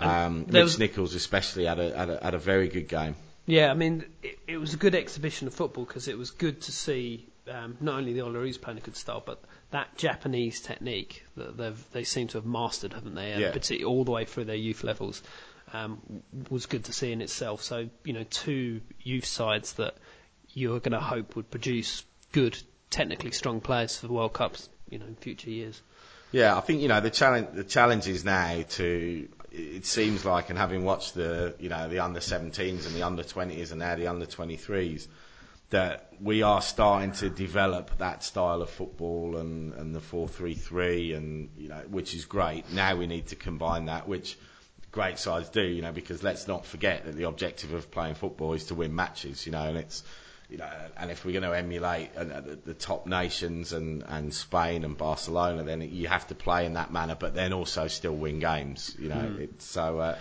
[0.49, 3.15] there Rich was- Nichols especially had a, had a had a very good game.
[3.47, 6.61] Yeah, I mean, it, it was a good exhibition of football because it was good
[6.63, 11.25] to see um, not only the Olyroos playing a good style, but that Japanese technique
[11.37, 13.31] that they've they seem to have mastered, haven't they?
[13.33, 13.53] And Yeah.
[13.53, 15.23] particularly all the way through their youth levels
[15.73, 16.01] um,
[16.51, 17.63] was good to see in itself.
[17.63, 19.95] So you know, two youth sides that
[20.51, 22.59] you're going to hope would produce good,
[22.91, 25.81] technically strong players for the World Cups, you know, in future years.
[26.33, 27.49] Yeah, I think you know the challenge.
[27.55, 29.29] The challenge is now to.
[29.53, 33.23] It seems like, and having watched the you know the under 17s and the under
[33.23, 35.07] 20s and now the under 23s,
[35.71, 41.49] that we are starting to develop that style of football and and the 4-3-3 and
[41.57, 42.71] you know which is great.
[42.73, 44.37] Now we need to combine that, which
[44.97, 48.55] great sides do, you know, because let's not forget that the objective of playing football
[48.55, 50.03] is to win matches, you know, and it's
[50.49, 54.33] you know, and if we're going to emulate uh, the, the top nations and, and
[54.33, 58.15] Spain and Barcelona, then you have to play in that manner, but then also still
[58.15, 58.97] win games.
[58.99, 59.99] You know, it's so.
[59.99, 60.17] Uh,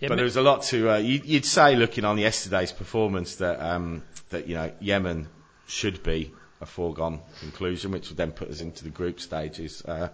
[0.00, 0.90] Yeah, but there was a lot to.
[0.94, 5.26] Uh, you, you'd say, looking on yesterday's performance, that um, that you know Yemen
[5.66, 10.08] should be a foregone conclusion, which would then put us into the group stages uh,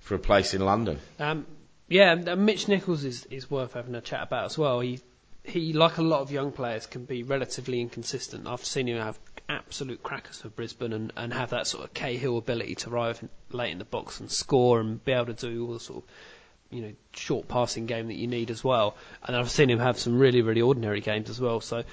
[0.00, 0.98] for a place in London.
[1.20, 1.46] Um,
[1.88, 4.80] yeah, uh, Mitch Nichols is, is worth having a chat about as well.
[4.80, 5.00] He,
[5.42, 8.46] he, like a lot of young players, can be relatively inconsistent.
[8.46, 12.36] I've seen him have absolute crackers for Brisbane and, and have that sort of Cahill
[12.36, 15.72] ability to arrive late in the box and score and be able to do all
[15.72, 16.10] the sort of
[16.70, 18.96] you know short passing game that you need as well.
[19.22, 21.60] And I've seen him have some really really ordinary games as well.
[21.60, 21.84] So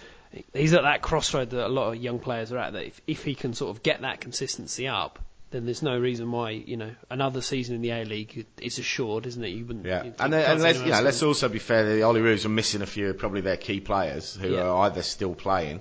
[0.53, 2.73] he's at that crossroad that a lot of young players are at.
[2.73, 5.19] That if, if he can sort of get that consistency up.
[5.55, 9.25] Then there's no reason why you know another season in the A League is assured,
[9.25, 9.51] isn't it?
[9.51, 9.85] You wouldn't.
[9.85, 11.85] Yeah, you- and, then, and let's, you know, let's also be fair.
[11.85, 14.63] The Olyroos are missing a few, of probably their key players who Yeah.
[14.67, 15.79] are either still playing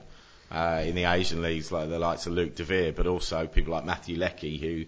[0.53, 3.73] uh, in the Asian leagues, like the likes of Luke De Vere, but also people
[3.73, 4.85] like Matthew Leckie, who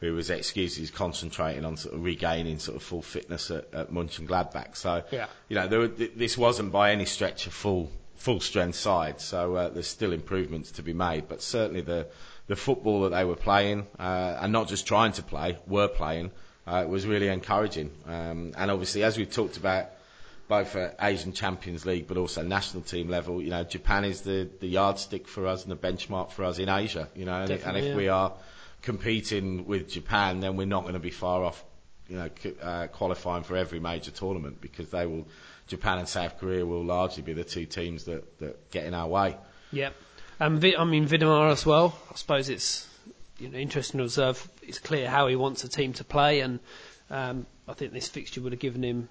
[0.00, 3.90] who was excused is concentrating on sort of regaining sort of full fitness at, at
[3.90, 4.76] Gladbach.
[4.76, 5.28] So, Yeah.
[5.48, 9.18] you know, there, were- this wasn't by any stretch a full full strength side.
[9.22, 12.08] So uh, there's still improvements to be made, but certainly the
[12.46, 16.30] the football that they were playing, uh, and not just trying to play, were playing,
[16.66, 17.90] uh, was really encouraging.
[18.06, 19.86] Um, and obviously, as we've talked about,
[20.48, 24.48] both at Asian Champions League but also national team level, you know, Japan is the,
[24.60, 27.08] the yardstick for us and the benchmark for us in Asia.
[27.14, 27.96] You know, and, if- and if yeah.
[27.96, 28.32] we are
[28.82, 31.64] competing with Japan, then we're not going to be far off.
[32.08, 32.30] You know,
[32.62, 35.26] uh, qualifying for every major tournament because they will,
[35.66, 39.08] Japan and South Korea will largely be the two teams that, that get in our
[39.08, 39.36] way.
[39.72, 39.92] Yep.
[40.38, 41.98] Um, I mean, Vidmar as well.
[42.10, 42.86] I suppose it's
[43.38, 44.48] you know, interesting to observe.
[44.62, 46.60] It's clear how he wants a team to play, and
[47.10, 49.08] um, I think this fixture would have given him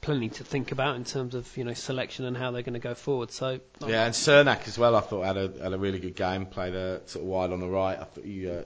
[0.00, 2.80] plenty to think about in terms of you know selection and how they're going to
[2.80, 3.30] go forward.
[3.30, 4.96] So Yeah, and Cernak as well.
[4.96, 6.46] I thought had a had a really good game.
[6.46, 7.98] Played a sort of wide on the right.
[7.98, 8.62] I thought you, uh,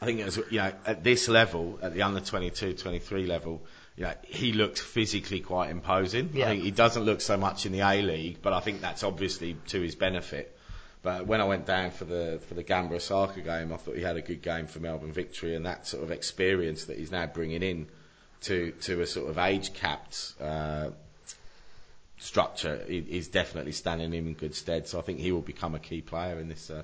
[0.00, 3.62] I think it was you know at this level, at the under 22, 23 level,
[3.96, 6.30] you know he looks physically quite imposing.
[6.32, 6.46] Yeah.
[6.46, 9.04] I think he doesn't look so much in the A League, but I think that's
[9.04, 10.56] obviously to his benefit.
[11.02, 14.02] But when I went down for the for the Gamba Osaka game, I thought he
[14.02, 17.26] had a good game for Melbourne Victory, and that sort of experience that he's now
[17.26, 17.88] bringing in
[18.42, 20.34] to to a sort of age capped.
[20.40, 20.90] Uh,
[22.18, 24.86] structure is definitely standing him in good stead.
[24.86, 26.82] So I think he will become a key player in this uh,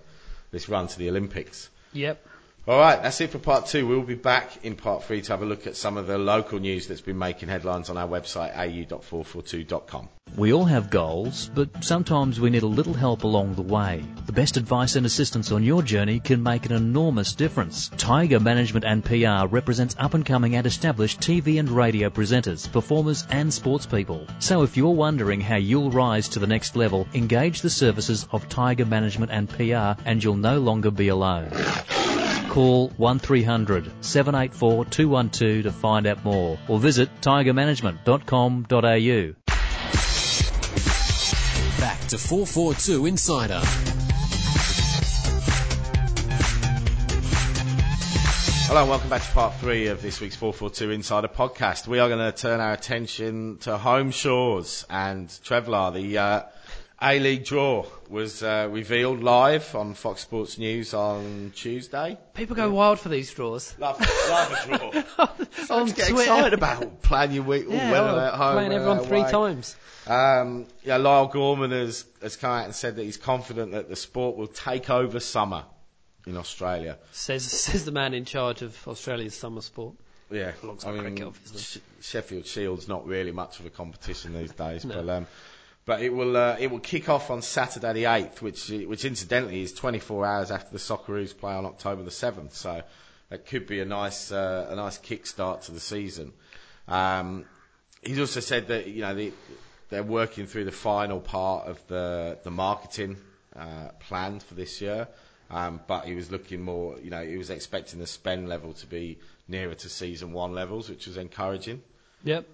[0.51, 1.69] this run to the Olympics.
[1.93, 2.27] yep.
[2.69, 3.87] All right, that's it for part two.
[3.87, 6.59] We'll be back in part three to have a look at some of the local
[6.59, 10.09] news that's been making headlines on our website, au.442.com.
[10.37, 14.03] We all have goals, but sometimes we need a little help along the way.
[14.27, 17.89] The best advice and assistance on your journey can make an enormous difference.
[17.97, 23.25] Tiger Management and PR represents up and coming and established TV and radio presenters, performers
[23.31, 24.27] and sports people.
[24.41, 28.49] So if you're wondering how you'll rise to the next level, engage the services of
[28.49, 31.53] Tiger Management and PR and you'll no longer be alone.
[32.57, 39.35] Call 1300 784 212 to find out more or visit tigermanagement.com.au.
[41.79, 43.61] Back to 442 Insider.
[48.69, 51.87] Hello and welcome back to part three of this week's 442 Insider podcast.
[51.87, 56.45] We are going to turn our attention to home shores and Trevlar, the uh,
[57.03, 62.17] A-League draw was uh, revealed live on Fox Sports News on Tuesday.
[62.33, 63.79] People go wild for these draws.
[63.79, 65.27] Love, love a draw.
[65.77, 66.23] On Let's get Twitter.
[66.23, 69.31] excited about playing your week, Yeah, well, at home playing or everyone three away.
[69.31, 69.77] times.
[70.07, 73.97] Um, yeah, Lyall Gorman has, has come out and said that he's confident that the
[73.97, 75.65] sport will take over summer
[76.27, 76.99] in Australia.
[77.13, 79.97] Says says the man in charge of Australia's summer sport.
[80.31, 81.61] Yeah, Alongside I mean, cricket, obviously.
[81.61, 84.95] Sh- Sheffield Shield's not really much of a competition these days, No.
[85.03, 85.27] but um,
[85.87, 89.63] but it will uh, it will kick off on Saturday the eighth, which which incidentally
[89.63, 92.55] is 24 hours after the Socceroos play on October the seventh.
[92.55, 92.83] So
[93.31, 96.33] that could be a nice uh, a nice kickstart to the season.
[96.89, 97.47] Um,
[98.03, 99.33] he's also said that you know the,
[99.89, 103.17] they're working through the final part of the the marketing
[103.55, 105.09] uh, plan for this year.
[105.49, 108.87] Um, but he was looking more, you know, he was expecting the spend level to
[108.89, 111.83] be nearer to season one levels, which was encouraging.
[112.25, 112.49] Yep.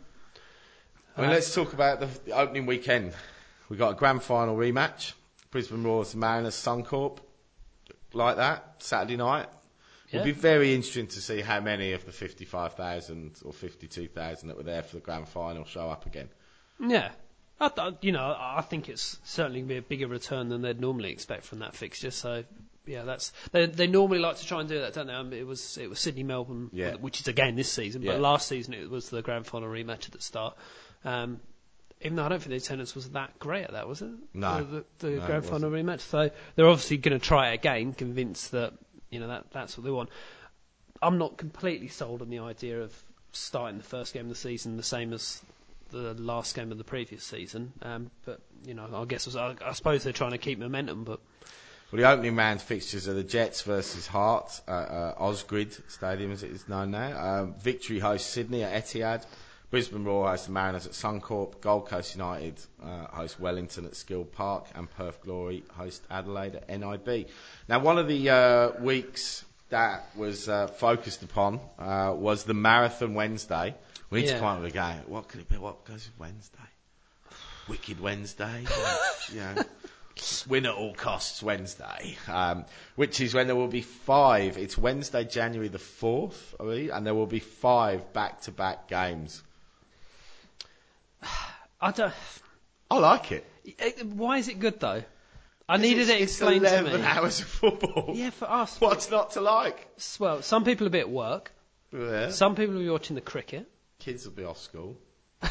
[1.16, 3.12] Uh, let's talk about the, the opening weekend.
[3.68, 5.12] We got a grand final rematch,
[5.51, 7.18] Brisbane Roars Mariners Suncorp,
[8.12, 9.48] like that Saturday night.
[10.11, 14.62] It'll be very interesting to see how many of the 55,000 or 52,000 that were
[14.62, 16.29] there for the grand final show up again.
[16.79, 17.11] Yeah.
[17.59, 20.61] I, th- you know, I think it's certainly going to be a bigger return than
[20.61, 22.11] they'd normally expect from that fixture.
[22.11, 22.44] So,
[22.85, 25.14] yeah, that's they, they normally like to try and do that, don't they?
[25.14, 26.96] Um, it was it was Sydney Melbourne, Yeah.
[26.96, 28.12] which is again this season, Yeah.
[28.12, 30.57] but last season it was the grand final rematch at the start.
[31.05, 31.41] Um,
[32.01, 34.11] even though I don't think the attendance was that great at that, was it?
[34.35, 34.65] No.
[34.65, 36.01] the, the, the it grand final rematch.
[36.01, 38.73] So they're obviously going to try it again, convinced that
[39.11, 40.09] you know that that's what they want.
[41.01, 42.93] I'm not completely sold on the idea of
[43.33, 45.41] starting the first game of the season the same as
[45.91, 47.73] the last game of the previous season.
[47.83, 51.05] Um, but you know, I guess I, I suppose they're trying to keep momentum.
[51.05, 51.21] But
[51.93, 56.43] Well, the opening round fixtures are the Jets versus Hearts at uh, Ausgrid Stadium, as
[56.43, 57.43] it is known now.
[57.43, 59.25] Um, Victory hosts Sydney at Etihad.
[59.73, 61.63] Brisbane Roar hosts the Mariners at Suncorp.
[61.63, 64.67] Gold Coast United uh, host Wellington at Skilled Park.
[64.75, 67.27] And Perth Glory host Adelaide at NIB.
[67.71, 73.15] Now, one of the uh, weeks that was uh, focused upon uh, was the Marathon
[73.15, 73.75] Wednesday.
[74.11, 74.39] We need to Yeah.
[74.41, 75.01] come up with a game.
[75.07, 75.57] What could it be?
[75.57, 76.59] What goes with Wednesday?
[77.67, 78.67] Wicked Wednesday.
[79.33, 79.63] you know.
[80.49, 84.59] Win at all costs Wednesday, um, which is when there will be five.
[84.59, 88.87] It's Wednesday, January the 4th, I believe, and there will be five back to back
[88.89, 89.43] games.
[91.81, 92.13] I don't.
[92.91, 93.45] I like it.
[93.65, 95.03] it- Why is it good though?
[95.69, 97.07] I needed it it's explained to 11 me.
[97.07, 98.13] hours of football.
[98.15, 98.79] Yeah, for us.
[98.81, 99.89] What's not to like?
[100.19, 101.53] Well, some people will be at work.
[101.93, 102.31] Yeah.
[102.31, 103.71] Some people will be watching the cricket.
[104.01, 104.97] Kids will be off school.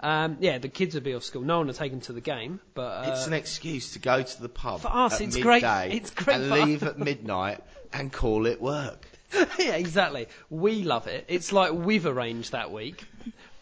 [0.00, 1.42] Um, yeah, the kids will be off school.
[1.42, 2.58] No one will take them to the game.
[2.72, 5.92] But uh, it's an excuse to go to the pub For us, it's midday great-
[5.92, 6.66] it's great and us.
[6.66, 7.60] leave at midnight
[7.92, 9.06] and call it work.
[9.58, 10.28] yeah, exactly.
[10.48, 11.26] We love it.
[11.28, 13.04] It's like we've arranged that week,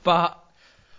[0.04, 0.38] but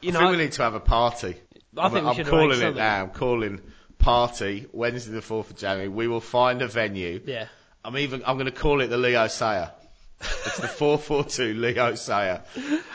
[0.02, 1.36] you I know, think we need to have a party.
[1.78, 3.04] I I'm, we I'm calling it now.
[3.04, 3.62] I'm calling
[3.98, 5.88] party Wednesday the 4th of January.
[5.88, 7.22] We will find a venue.
[7.26, 7.48] yeah.
[7.84, 8.22] I'm even.
[8.28, 9.72] I'm going to call it the Leo Sayer.
[10.20, 12.44] It's the 442 Leo Sayer,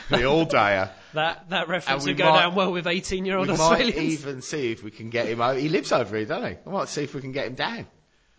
[0.09, 0.89] the all dayer.
[1.13, 3.95] That that reference would go might- down well with 18 year old Australians.
[3.95, 5.59] We might even see if we can get him over.
[5.59, 6.57] He lives over here, doesn't he?
[6.65, 7.85] I might see if we can get him down.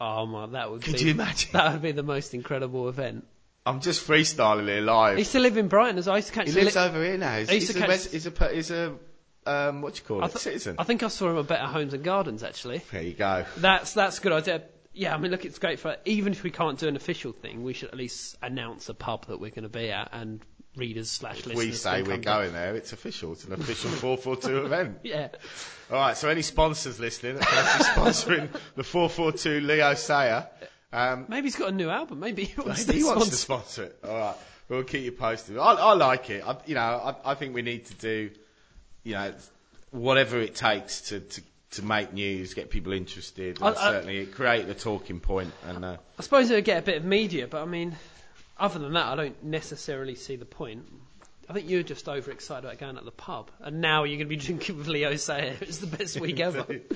[0.01, 1.51] Oh my, that would Could be you imagine?
[1.53, 3.27] that would be the most incredible event.
[3.69, 5.15] I'm just freestyling here live.
[5.17, 6.47] He used to live in Brighton, as I used to catch.
[6.49, 7.39] He lives li- over here now.
[7.39, 8.95] He's, I used he's to a, catch- res- he's a, he's a
[9.47, 10.29] um, what do you call it?
[10.29, 10.77] th- Citizen.
[10.79, 12.79] I think I saw him at Better Homes and Gardens actually.
[12.93, 13.45] there you go.
[13.59, 14.63] That's that's a good idea.
[14.93, 17.63] Yeah, I mean, look, it's great for even if we can't do an official thing,
[17.63, 20.41] we should at least announce a pub that we're going to be at, and
[20.77, 21.57] readers slash listeners.
[21.57, 22.75] we say we're come to- going there.
[22.77, 23.33] It's official.
[23.33, 23.91] It's an official
[24.23, 24.99] 442 event.
[25.05, 25.29] Yeah,
[25.91, 26.17] All right.
[26.17, 30.49] So any sponsors listening that be sponsoring the 442 Leo Sayer,
[30.93, 32.21] um, maybe he's got a new album.
[32.21, 33.73] Maybe he wants maybe he to wants to sponsor.
[33.73, 33.99] sponsor it.
[34.05, 34.37] All right.
[34.69, 35.57] We'll keep you posted.
[35.59, 36.43] I, I like it.
[36.47, 38.31] I, you know, I, I think we need to do,
[39.03, 39.33] you know,
[39.91, 44.27] whatever it takes to, to to make news, get people interested, I- and I- certainly
[44.27, 45.53] create the talking point.
[45.67, 47.95] And uh, I suppose it would get a bit of media, but I mean,
[48.59, 50.87] other than that, I don't necessarily see the point.
[51.49, 54.25] I think you're just overexcited about going at the pub, and now you're going to
[54.27, 55.57] be drinking with Leo Sayer.
[55.63, 56.67] It's the best week ever.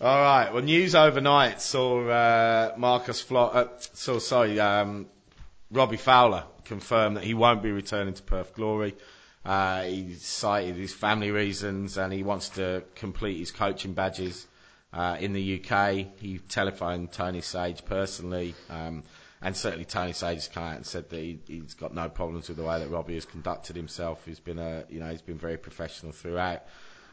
[0.00, 5.06] all right, well, news overnight saw uh, Marcus Flo- uh, sorry, um,
[5.72, 8.94] Robbie Fowler confirm that he won't be returning to Perth Glory.
[9.44, 14.46] Uh, he cited his family reasons and he wants to complete his coaching badges
[14.92, 16.06] uh, in the UK.
[16.20, 19.02] He telephoned Tony Sage personally, um,
[19.42, 22.48] and certainly Tony Sage has come out and said that he, he's got no problems
[22.48, 24.24] with the way that Robbie has conducted himself.
[24.24, 26.62] He's been a, you know, he's been very professional throughout.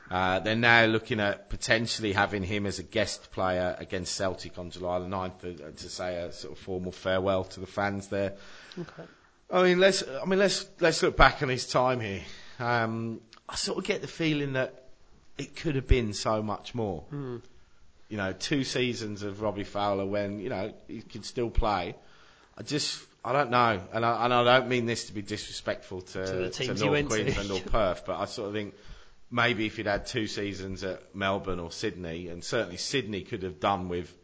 [0.09, 4.69] Uh, they're now looking at potentially having him as a guest player against Celtic on
[4.69, 8.33] July the 9th to, to say a sort of formal farewell to the fans there.
[8.79, 9.03] Okay.
[9.51, 10.03] I mean, let's.
[10.03, 12.21] I mean, let's let's look back on his time here.
[12.59, 14.85] Um, I sort of get the feeling that
[15.37, 17.01] it could have been so much more.
[17.09, 17.37] Hmm.
[18.09, 21.95] You know, two seasons of Robbie Fowler when you know he could still play.
[22.57, 26.01] I just, I don't know, and I, and I don't mean this to be disrespectful
[26.01, 27.03] to, To you North to.
[27.03, 28.73] Queensland or Perth, but I sort of think
[29.31, 33.59] maybe if he'd had two seasons at Melbourne or Sydney, and certainly Sydney could have
[33.59, 34.15] done with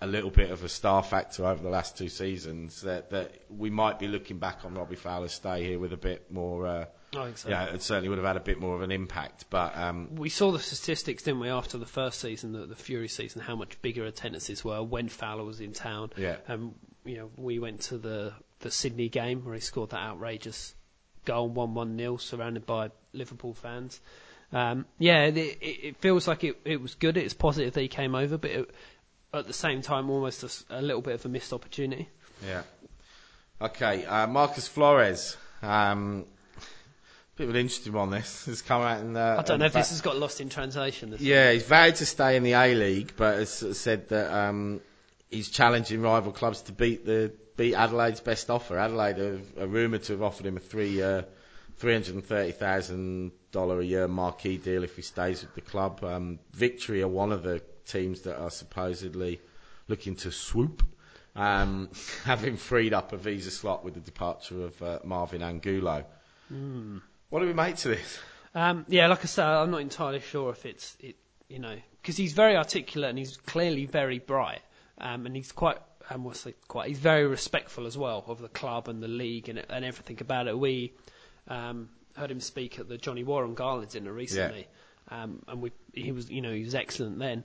[0.00, 3.70] a little bit of a star factor over the last two seasons, that, that we
[3.70, 6.66] might be looking back on Robbie Fowler's stay here with a bit more.
[6.66, 6.84] Uh,
[7.16, 7.48] I think so.
[7.50, 9.44] yeah, it certainly would have had a bit more of an impact.
[9.48, 13.08] But um, We saw the statistics, didn't we, after the first season, the, the Fury
[13.08, 16.10] season, how much bigger attendances were when Fowler was in town.
[16.16, 16.36] Yeah.
[16.48, 20.74] Um, you know, we went to the, the Sydney game where he scored that outrageous
[21.24, 24.00] goal, 1-1 nil, surrounded by Liverpool fans.
[24.52, 27.16] Um, yeah, it, it, feels like it, it was good.
[27.16, 28.70] It's positive that he came over, but it,
[29.32, 32.08] at the same time, almost a little bit of a missed opportunity.
[32.46, 32.62] yeah,
[33.60, 34.04] okay.
[34.04, 35.36] Uh, Marcos Flores.
[35.62, 36.26] Um,
[37.36, 38.10] bit of an interesting one.
[38.10, 39.16] This has come out in.
[39.16, 41.10] Uh, I don't know if in this has got lost in translation.
[41.10, 44.80] This Yeah, he's vowed to stay in the A League, but has said that um,
[45.30, 48.78] he's challenging rival clubs to beat the beat Adelaide's best offer.
[48.78, 51.22] Adelaide are, are rumoured to have offered him a three uh,
[51.82, 55.60] three hundred and thirty thousand dollar a year marquee deal if he stays with the
[55.60, 56.04] club.
[56.04, 59.40] Um, Victory are one of the teams that are supposedly
[59.88, 60.84] looking to swoop.
[61.34, 61.90] Um,
[62.24, 66.04] having freed up a visa slot with the departure of uh, Marvin Angulo.
[67.30, 68.20] What do we make to this?
[68.54, 71.16] Um, yeah, like I said, I'm not entirely sure if it's it,
[71.48, 74.60] you know, because he's very articulate and he's clearly very bright,
[74.98, 75.78] um, and he's quite,
[76.10, 79.48] um, what's it, quite, he's very respectful as well of the club and the league
[79.48, 80.56] and and everything about it.
[80.56, 80.92] We
[81.48, 84.68] um, heard him speak at the Johnny Warren Gala dinner recently,
[85.08, 87.44] um, and we he was, you know, he was excellent then.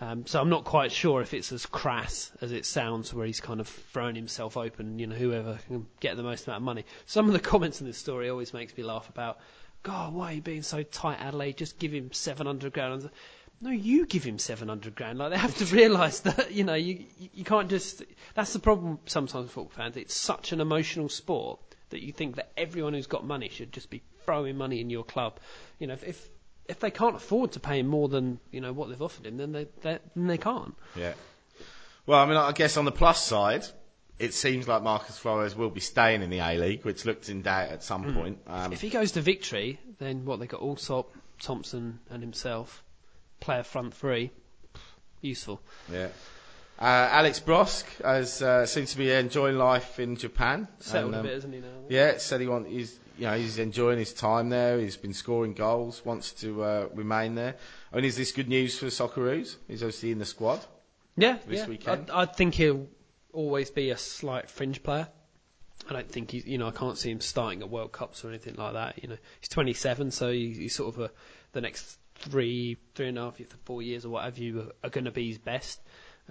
[0.00, 3.40] Um, so I'm not quite sure if it's as crass as it sounds, where he's
[3.40, 6.84] kind of thrown himself open, you know, whoever can get the most amount of money.
[7.06, 9.38] Some of the comments in this story always makes me laugh about,
[9.82, 11.56] God, why are you being so tight, Adelaide?
[11.56, 12.92] Just give him 700 grand.
[12.92, 13.14] I was like,
[13.60, 15.18] No, you give him 700 grand.
[15.18, 18.04] Like they have to realise that, you know, you you you can't just.
[18.34, 19.96] That's the problem sometimes with football fans.
[19.96, 21.58] It's such an emotional sport
[21.90, 25.04] that you think that everyone who's got money should just be throwing money in your
[25.04, 25.38] club.
[25.78, 26.28] You know, if if,
[26.66, 29.36] if they can't afford to pay him more than you know what they've offered him,
[29.36, 30.74] then they, they then they can't.
[30.96, 31.14] Yeah.
[32.06, 33.66] Well, I mean, I guess on the plus side,
[34.18, 37.42] it seems like Marcos Flores will be staying in the A League, which looked in
[37.42, 38.38] doubt at some point.
[38.46, 41.06] Um, If he goes to victory, then what they got Allsopp,
[41.40, 42.82] Thompson, and himself,
[43.40, 44.30] player front three,
[45.20, 45.60] useful.
[45.92, 46.08] yeah.
[46.78, 50.68] Uh, Alex Brosque has, uh, seems to be enjoying life in Japan.
[50.78, 51.66] Settled and, a um, bit, isn't he now?
[51.88, 54.78] Yeah, said he want, he's, you know, he's enjoying his time there.
[54.78, 57.56] He's been scoring goals, wants to uh, remain there.
[57.92, 59.56] I mean, is this good news for the Socceroos?
[59.66, 60.60] He's obviously in the squad.
[61.16, 61.66] Yeah, this yeah.
[61.66, 62.10] weekend?
[62.12, 62.86] I, I think he'll
[63.32, 65.08] always be a slight fringe player.
[65.90, 68.28] I don't think he's, you know, I can't see him starting at World Cups or
[68.28, 69.02] anything like that.
[69.02, 71.10] You know, he's 27, so he, he's sort of a,
[71.52, 75.06] the next three, three and a half, four years or whatever you are, are going
[75.06, 75.80] to be his best.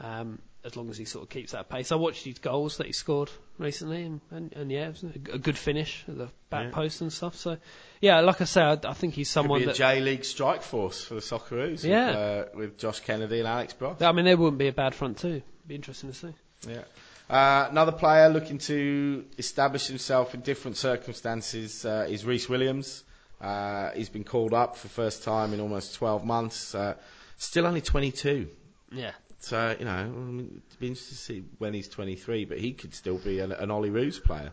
[0.01, 1.93] Um, as long as he sort of keeps that pace.
[1.93, 5.35] I watched his goals that he scored recently, and, and, and yeah, it was a,
[5.35, 6.71] a good finish at the back Yeah.
[6.71, 7.35] post and stuff.
[7.35, 7.57] So,
[8.01, 9.75] yeah, like I said, I, I think he's Could someone be a that.
[9.77, 11.85] J League strike force for the Socceroos.
[11.85, 12.07] Yeah.
[12.07, 14.01] With, uh, with Josh Kennedy and Alex Brosque.
[14.01, 15.41] I mean, they wouldn't be a bad front two.
[15.65, 16.33] Be interesting to see.
[16.67, 16.83] Yeah.
[17.29, 23.05] Uh, another player looking to establish himself in different circumstances uh, is Rhys Williams.
[23.39, 26.75] Uh, he's been called up for the first time in almost 12 months.
[26.75, 26.95] Uh,
[27.37, 28.49] still only 22.
[28.91, 29.11] Yeah.
[29.39, 32.73] So, you know, I mean, it'd be interesting to see when he's 23, but he
[32.73, 34.51] could still be an, an Olyroos player.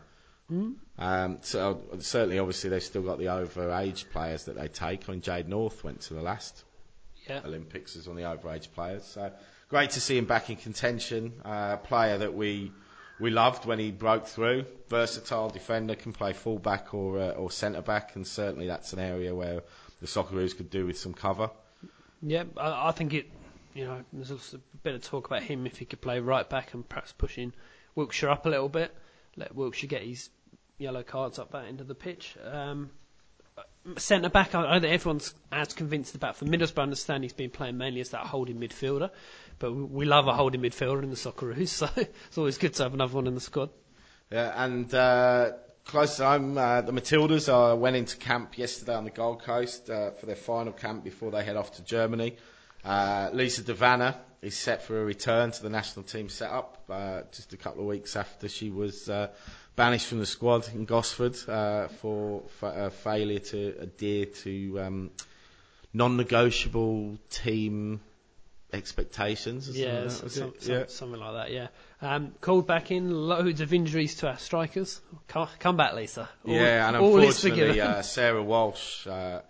[0.97, 5.09] Um, so, certainly, obviously, they've still got the overage players that they take.
[5.09, 6.63] I mean, Jade North went to the last
[7.27, 7.41] Yeah.
[7.43, 9.03] Olympics as one of the overage players.
[9.03, 9.31] So
[9.69, 11.33] great to see him back in contention.
[11.43, 12.71] Uh, player that we
[13.19, 14.65] we loved when he broke through.
[14.89, 19.33] Versatile defender, can play fullback or uh, or centre back, and certainly that's an area
[19.33, 19.61] where
[20.01, 21.49] the Socceroos could do with some cover.
[22.21, 23.25] Yeah, I, I think it
[23.75, 26.49] you know, there's also a bit of talk about him if he could play right
[26.49, 27.53] back and perhaps pushing
[27.93, 28.95] Wilkshire up a little bit,
[29.35, 30.29] let Wilkshire get his
[30.77, 32.37] yellow cards up that end of the pitch.
[32.43, 32.89] Um,
[33.97, 36.37] centre back, I don't think everyone's as convinced about.
[36.37, 39.09] For Middlesbrough, I understand he's been playing mainly as that holding midfielder,
[39.59, 42.93] but we, love a holding midfielder in the Socceroos, so it's always good to have
[42.93, 43.69] another one in the squad.
[44.31, 45.51] Yeah, and uh,
[45.85, 50.11] close home, uh, the Matildas uh, went into camp yesterday on the Gold Coast uh,
[50.11, 52.37] for their final camp before they head off to Germany.
[52.85, 57.21] Uh, Lisa De Vanna is set for a return to the national team setup uh,
[57.31, 59.27] just a couple of weeks after she was uh,
[59.75, 65.11] banished from the squad in Gosford uh, for fa- failure to adhere to um,
[65.93, 68.01] non-negotiable team
[68.71, 69.69] expectations.
[69.75, 70.83] Yeah, some, some- yeah.
[70.87, 71.51] something like that.
[71.51, 71.67] Yeah.
[72.01, 75.01] Um, called back in, loads of injuries to our strikers.
[75.27, 76.29] Come, come back, Lisa.
[76.47, 79.41] All, Yeah, and unfortunately, uh, Sarah Walsh, uh,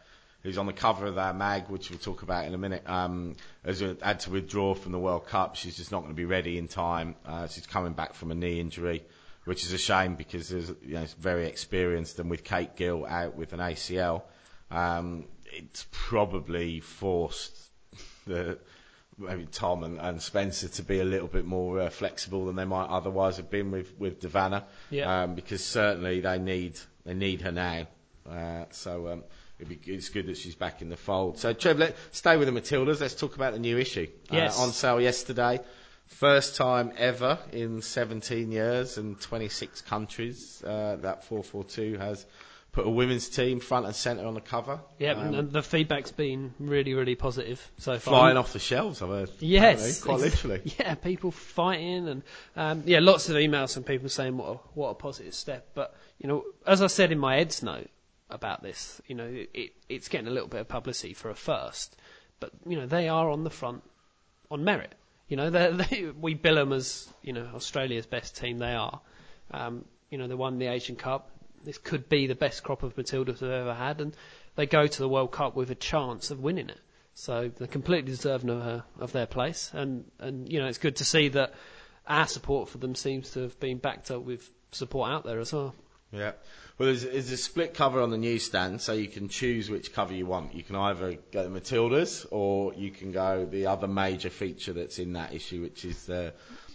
[0.46, 3.36] who's on the cover of that mag, which we'll talk about in a minute, um,
[3.66, 5.56] has had to withdraw from the World Cup.
[5.56, 7.16] She's just not going to be ready in time.
[7.26, 9.04] Uh, she's coming back from a knee injury,
[9.46, 13.08] which is a shame because there's, you know, it's very experienced, and with Kate Gill
[13.08, 14.22] out with an ACL,
[14.70, 17.58] um, it's probably forced
[18.28, 18.60] the
[19.18, 22.66] maybe Tom and, and Spencer to be a little bit more uh, flexible than they
[22.66, 25.24] might otherwise have been with with De Vanna, Yeah.
[25.24, 27.88] um, because certainly they need they need her now.
[28.30, 29.24] Uh, so um,
[29.64, 31.38] be, it's good that she's back in the fold.
[31.38, 33.00] So Trev, let's stay with the Matildas.
[33.00, 34.08] Let's talk about the new issue.
[34.32, 34.60] Yes.
[34.60, 35.62] Uh, on sale yesterday.
[36.08, 42.26] First time ever in 17 years and 26 countries uh, that 442 has
[42.74, 44.82] put a women's team front and centre on the cover.
[45.00, 48.14] yeah, Um, and the feedback's been really, really positive so far.
[48.20, 49.30] flying off the shelves, I've heard.
[49.40, 50.62] Yes, quite literally.
[50.80, 52.24] Yeah, people fighting and
[52.58, 55.70] um, yeah, lots of emails from people saying what a, what a positive step.
[55.74, 57.90] But you know, as I said in my Ed's note
[58.36, 61.96] about this, you know, it, it's getting a little bit of publicity for a first,
[62.40, 63.84] but you know, they are on the front
[64.52, 64.94] on merit.
[65.28, 68.60] You know, they we bill them as you know Australia's best team.
[68.60, 69.02] They are.
[69.52, 71.30] Um, you know, they won the Asian Cup.
[71.64, 74.16] This could be the best crop of Matildas we've ever had, and
[74.56, 76.80] they go to the World Cup with a chance of winning it.
[77.16, 81.06] So they're completely deserving of, of their place, and and you know it's good to
[81.06, 81.54] see that
[82.08, 85.54] our support for them seems to have been backed up with support out there as
[85.54, 85.74] well.
[86.12, 86.34] Yeah.
[86.78, 90.14] Well, there's, there's a split cover on the newsstand, so you can choose which cover
[90.14, 90.54] you want.
[90.56, 95.00] You can either go the Matildas, or you can go the other major feature that's
[95.00, 96.34] in that issue, which is the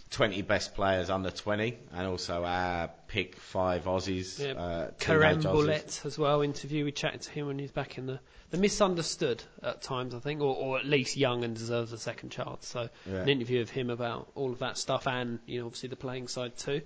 [0.09, 4.39] 20 best players under 20, and also our pick five Aussies.
[4.39, 4.53] Yeah.
[4.59, 5.41] Uh, Kerem.
[5.43, 6.83] Bulut as well interview.
[6.83, 10.41] We chatted to him when he's back in the the misunderstood at times, I think,
[10.41, 12.67] or, or at least young and deserves a second chance.
[12.67, 13.21] So Yeah.
[13.21, 16.27] an interview of him about all of that stuff, and you know obviously the playing
[16.27, 16.81] side too.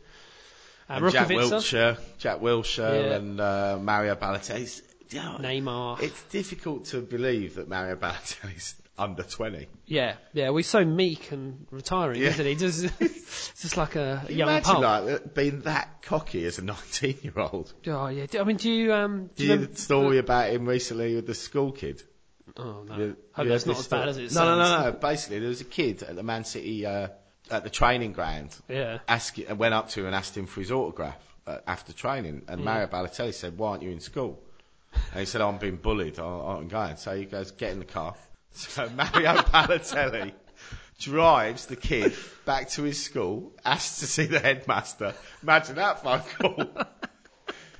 [0.89, 3.15] Uh, And Jack Wilshere, Jack Wilshere, Yeah.
[3.15, 4.81] and uh, Mario Balotelli.
[5.11, 6.01] You know, Neymar.
[6.01, 9.67] It's difficult to believe that Mario Balotelli's under 20.
[9.85, 12.29] Yeah, yeah, we're so meek and retiring, Yeah.
[12.29, 12.55] isn't he?
[12.55, 15.05] Just, it's just like a, a Can you young imagine pulp.
[15.05, 17.71] like being that cocky as a 19 year old?
[17.87, 18.25] Oh yeah.
[18.39, 19.27] I mean, do you um?
[19.27, 22.01] Do Do you you hear the story about him recently with the school kid?
[22.57, 22.97] Oh no.
[22.97, 24.09] You- Hope you that's not as bad story?
[24.09, 24.69] as it no, sounds.
[24.69, 24.91] No, no, no.
[24.93, 27.09] Basically, there was a kid at the Man City uh,
[27.51, 28.55] at the training ground.
[28.67, 28.99] Yeah.
[29.07, 31.17] Ask, went up to him and asked him for his autograph
[31.47, 32.65] uh, after training, and Yeah.
[32.65, 34.39] Mario Balotelli said, "Why aren't you in school?"
[35.11, 36.19] And he said, "I'm being bullied.
[36.19, 38.15] I- I'm going." So he goes, "Get in the car."
[38.53, 40.31] So Mario Balotelli
[40.99, 42.13] drives the kid
[42.45, 45.13] back to his school, asks to see the headmaster.
[45.43, 46.69] Imagine that phone call.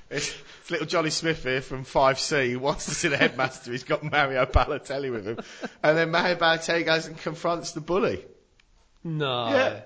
[0.08, 3.72] It's, it's little Johnny Smith here from 5C who wants to see the headmaster.
[3.72, 5.38] He's got Mario Balotelli with him.
[5.82, 8.24] And then Mario Balotelli goes and confronts the bully.
[9.04, 9.48] No.
[9.48, 9.80] Yeah.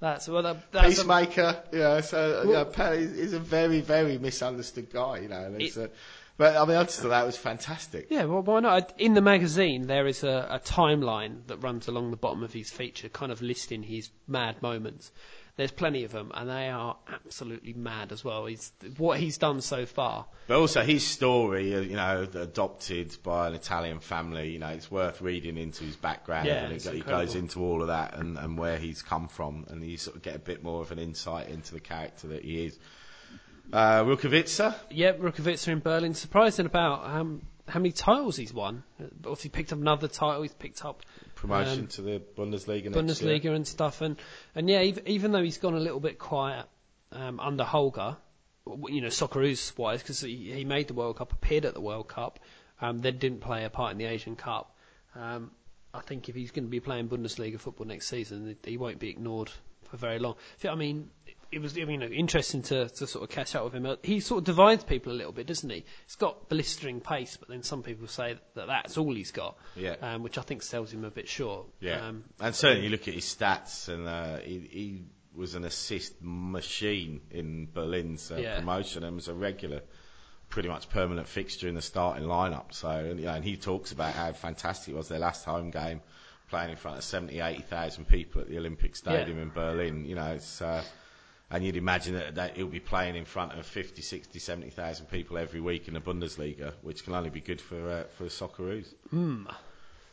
[0.00, 0.42] That's well.
[0.42, 4.92] That, that's a, Peacemaker, you know, so, you know, Pele is a very, very misunderstood
[4.92, 5.40] guy, you know.
[5.44, 5.94] And it's, It- uh,
[6.36, 8.08] but I mean, I just thought that was fantastic.
[8.10, 8.24] yeah.
[8.24, 8.92] Well, why not?
[8.98, 12.70] In the magazine, there is a, a timeline that runs along the bottom of his
[12.70, 15.12] feature, kind of listing his mad moments.
[15.56, 18.46] There's plenty of them, and they are absolutely mad as well.
[18.46, 20.26] He's what he's done so far.
[20.48, 24.90] But also his story, uh, you know, adopted by an Italian family, you know, it's
[24.90, 26.48] worth reading into his background.
[26.48, 29.84] Yeah, and he goes into all of that and, and where he's come from, and
[29.84, 32.66] you sort of get a bit more of an insight into the character that he
[32.66, 32.78] is.
[33.72, 38.82] Uh, Rukavytsya, Yeah, Rukavytsya in Berlin, surprising about um, how many titles he's won.
[39.18, 40.42] Obviously, picked up another title.
[40.42, 41.02] He's picked up
[41.46, 43.38] promotion Um, to the Bundesliga next year.
[43.38, 44.16] Bundesliga and stuff, and
[44.54, 46.66] and yeah, ev- even though he's gone a little bit quiet
[47.12, 48.16] um, under Holger,
[48.88, 52.08] you know, Socceroos wise, because he, he made the World Cup, appeared at the World
[52.08, 52.38] Cup,
[52.80, 54.74] um, then didn't play a part in the Asian Cup.
[55.14, 55.50] Um,
[55.92, 59.10] I think if he's going to be playing Bundesliga football next season, he won't be
[59.10, 59.50] ignored
[59.84, 60.34] for very long.
[60.68, 61.10] I mean,
[61.54, 63.96] it was you know interesting to, to sort of catch up with him.
[64.02, 65.84] He sort of divides people a little bit, doesn't he?
[66.06, 69.96] He's got blistering pace, but then some people say that that's all he's got, Yeah.
[70.02, 71.66] um, which I think sells him a bit short.
[71.80, 75.02] Yeah, Um, and certainly you look at his stats, and uh, he, he
[75.34, 78.58] was an assist machine in Berlin's uh, Yeah.
[78.58, 79.82] promotion and was a regular,
[80.48, 82.72] pretty much permanent fixture in the starting lineup.
[82.72, 85.70] So, and, you know, and he talks about how fantastic it was their last home
[85.70, 86.00] game,
[86.50, 89.42] playing in front of 70, 80,000 people at the Olympic Stadium Yeah.
[89.44, 90.04] in Berlin.
[90.04, 90.60] You know, it's.
[90.62, 90.82] Uh,
[91.50, 95.38] and you'd imagine that, that he'll be playing in front of 50, 60, 70,000 people
[95.38, 98.86] every week in the Bundesliga, which can only be good for uh, for Socceroos.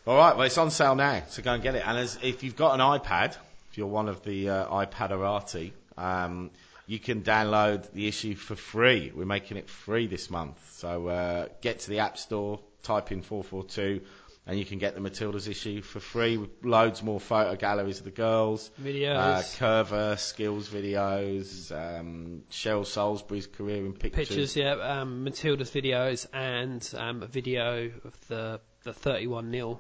[0.08, 1.88] All right, well, it's on sale now, so go and get it.
[1.88, 3.38] And as, if you've got an iPad,
[3.70, 6.50] if you're one of the uh, iPaderati, um,
[6.88, 9.12] you can download the issue for free.
[9.16, 10.58] We're making it free this month.
[10.74, 14.02] So uh, get to the App Store, type in 442,
[14.48, 18.06] and you can get the Matilda's issue for free with loads more photo galleries of
[18.06, 18.72] the girls.
[18.82, 19.16] Videos.
[19.16, 24.28] Uh, Curver, skills videos, um, Cheryl Salisbury's career in pictures.
[24.28, 29.80] pictures, yeah, um, Matilda's videos, and um, a video of the the 31 0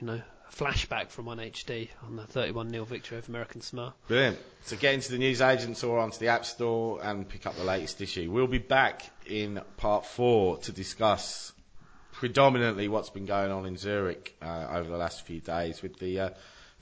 [0.00, 0.20] you know,
[0.52, 3.94] flashback from 1HD on the 31 0 victory over American Samoa.
[4.08, 4.38] Brilliant.
[4.64, 7.64] So get into the news agents or onto the App Store and pick up the
[7.64, 8.30] latest issue.
[8.30, 11.52] We'll be back in part four to discuss
[12.16, 16.20] predominantly what's been going on in Zurich uh, over the last few days with the
[16.20, 16.30] uh,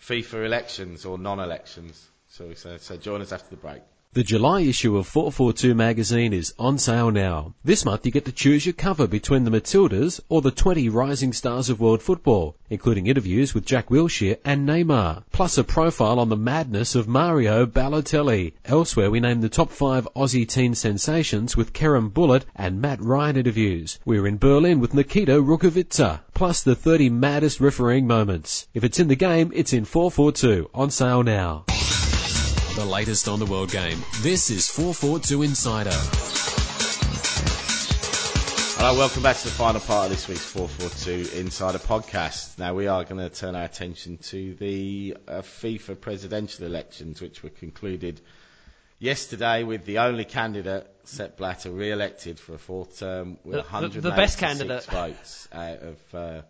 [0.00, 2.08] FIFA elections or non-elections.
[2.28, 3.82] So, so, so join us after the break.
[4.14, 7.54] The July issue of 442 magazine is on sale now.
[7.64, 11.32] This month you get to choose your cover between the Matildas or the 20 rising
[11.32, 16.28] stars of world football, including interviews with Jack Wilshere and Neymar, plus a profile on
[16.28, 18.52] the madness of Mario Balotelli.
[18.66, 23.38] Elsewhere we name the top five Aussie teen sensations with Kerem Bulut and Matt Ryan
[23.38, 23.98] interviews.
[24.04, 28.68] We're in Berlin with Nikita Rukavytsya, plus the 30 maddest refereeing moments.
[28.74, 31.64] If it's in the game, it's in 442, on sale now.
[32.76, 34.02] The latest on the world game.
[34.20, 35.90] This is 442 Insider.
[38.76, 42.58] Hello, welcome back to the final part of this week's 442 Insider podcast.
[42.58, 47.44] Now, we are going to turn our attention to the uh, FIFA presidential elections, which
[47.44, 48.20] were concluded
[48.98, 53.68] yesterday with the only candidate, Sepp Blatter, re-elected for a fourth term with The- the-
[53.68, 54.84] 186 the best candidate.
[54.86, 56.42] votes out of uh,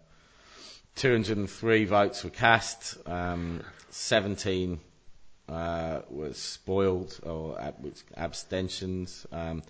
[0.97, 4.81] 203 votes were cast, um, 17
[5.49, 9.27] uh, was spoiled or ab- abstentions.
[9.33, 9.63] Um,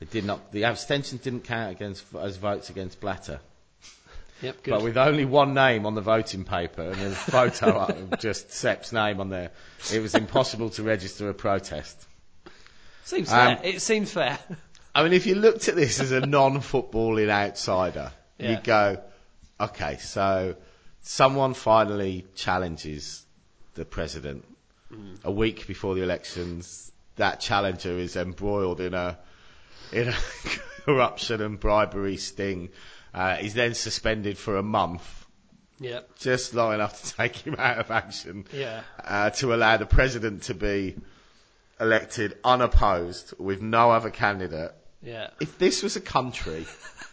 [0.00, 0.52] it did not.
[0.52, 3.40] The abstentions didn't count against as votes against Blatter.
[4.42, 4.70] Yep, good.
[4.72, 7.78] But with only one name on the voting paper and a photo
[8.10, 9.52] of just Sepp's name on there,
[9.92, 12.04] it was impossible to register a protest.
[13.04, 13.60] seems um, fair.
[13.64, 14.36] It seems fair.
[14.94, 18.50] I mean, if you looked at this as a non-footballing outsider, Yeah.
[18.50, 19.00] you'd go,
[19.60, 20.56] okay, so
[21.02, 23.24] someone finally challenges
[23.74, 24.44] the president
[25.24, 26.90] a week before the elections.
[27.16, 29.18] That challenger is embroiled in a
[29.92, 30.14] in a
[30.84, 32.70] corruption and bribery sting.
[33.14, 35.26] Uh, he's then suspended for a month,
[35.80, 36.18] Yep.
[36.18, 38.80] just long enough to take him out of action Yeah.
[39.04, 40.96] uh, to allow the president to be
[41.78, 44.72] elected unopposed with no other candidate
[45.02, 45.28] Yeah.
[45.40, 46.64] if this was a country,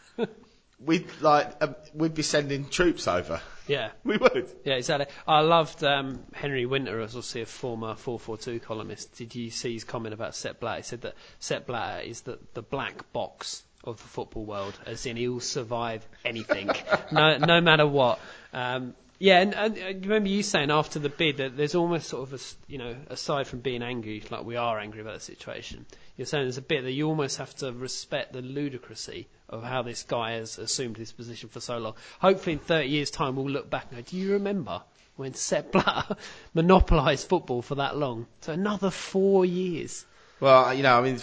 [0.80, 3.42] we'd like um, we'd be sending troops over.
[3.68, 3.92] Yeah.
[4.04, 4.50] We would.
[4.66, 5.06] Yeah, exactly.
[5.28, 9.16] I loved um, Henry Winter, as also a former 442 columnist.
[9.16, 10.78] Did you see his comment about Sepp Blatter?
[10.78, 15.06] He said that Sepp Blatter is the, the black box of the football world, as
[15.06, 16.70] in he'll survive anything,
[17.12, 18.20] no, no matter what.
[18.52, 22.24] Um, yeah, and, and uh, remember you saying after the bid that there's almost sort
[22.24, 25.86] of a, you know, aside from being angry, like we are angry about the situation,
[26.16, 29.82] you're saying there's a bit that you almost have to respect the ludicrousy of how
[29.82, 31.96] this guy has assumed his position for so long.
[32.22, 34.82] Hopefully in 30 years' time we'll look back and go, do you remember
[35.18, 36.16] when Sepp Blatter
[36.54, 38.26] monopolised football for that long?
[38.40, 40.06] So another four years.
[40.40, 41.20] Well, you know, I mean,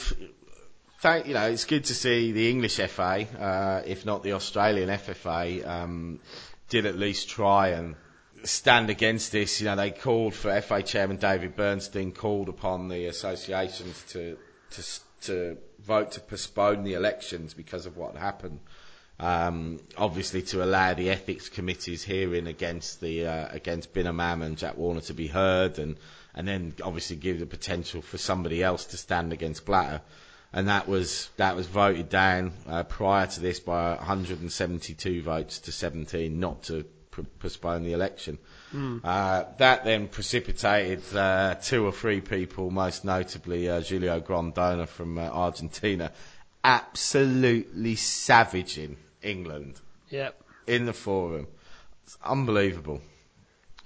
[1.01, 4.91] thank you know, it's good to see the English FA, uh, if not the Australian
[4.91, 6.21] FFA, um,
[6.69, 7.95] did at least try and
[8.45, 9.61] stand against this.
[9.61, 14.37] You know, they called for FA Chairman David Bernstein called upon the associations to
[14.71, 14.83] to
[15.23, 18.61] to vote to postpone the elections because of what happened.
[19.19, 24.59] Um, obviously, to allow the ethics committee's hearing against the uh, against Bin Hammam and
[24.59, 25.97] Jack Warner to be heard, and
[26.35, 30.03] and then obviously give the potential for somebody else to stand against Blatter,
[30.53, 35.73] and that was that was voted down uh, prior to this by 172 votes to
[35.73, 38.39] 17, not to pr- postpone the election.
[39.05, 45.17] Uh, that then precipitated uh, two or three people, most notably uh, Julio Grondona from
[45.17, 46.13] uh, Argentina,
[46.63, 49.81] absolutely savaging England
[50.11, 50.39] Yep.
[50.67, 51.47] in the forum.
[52.05, 53.01] It's unbelievable.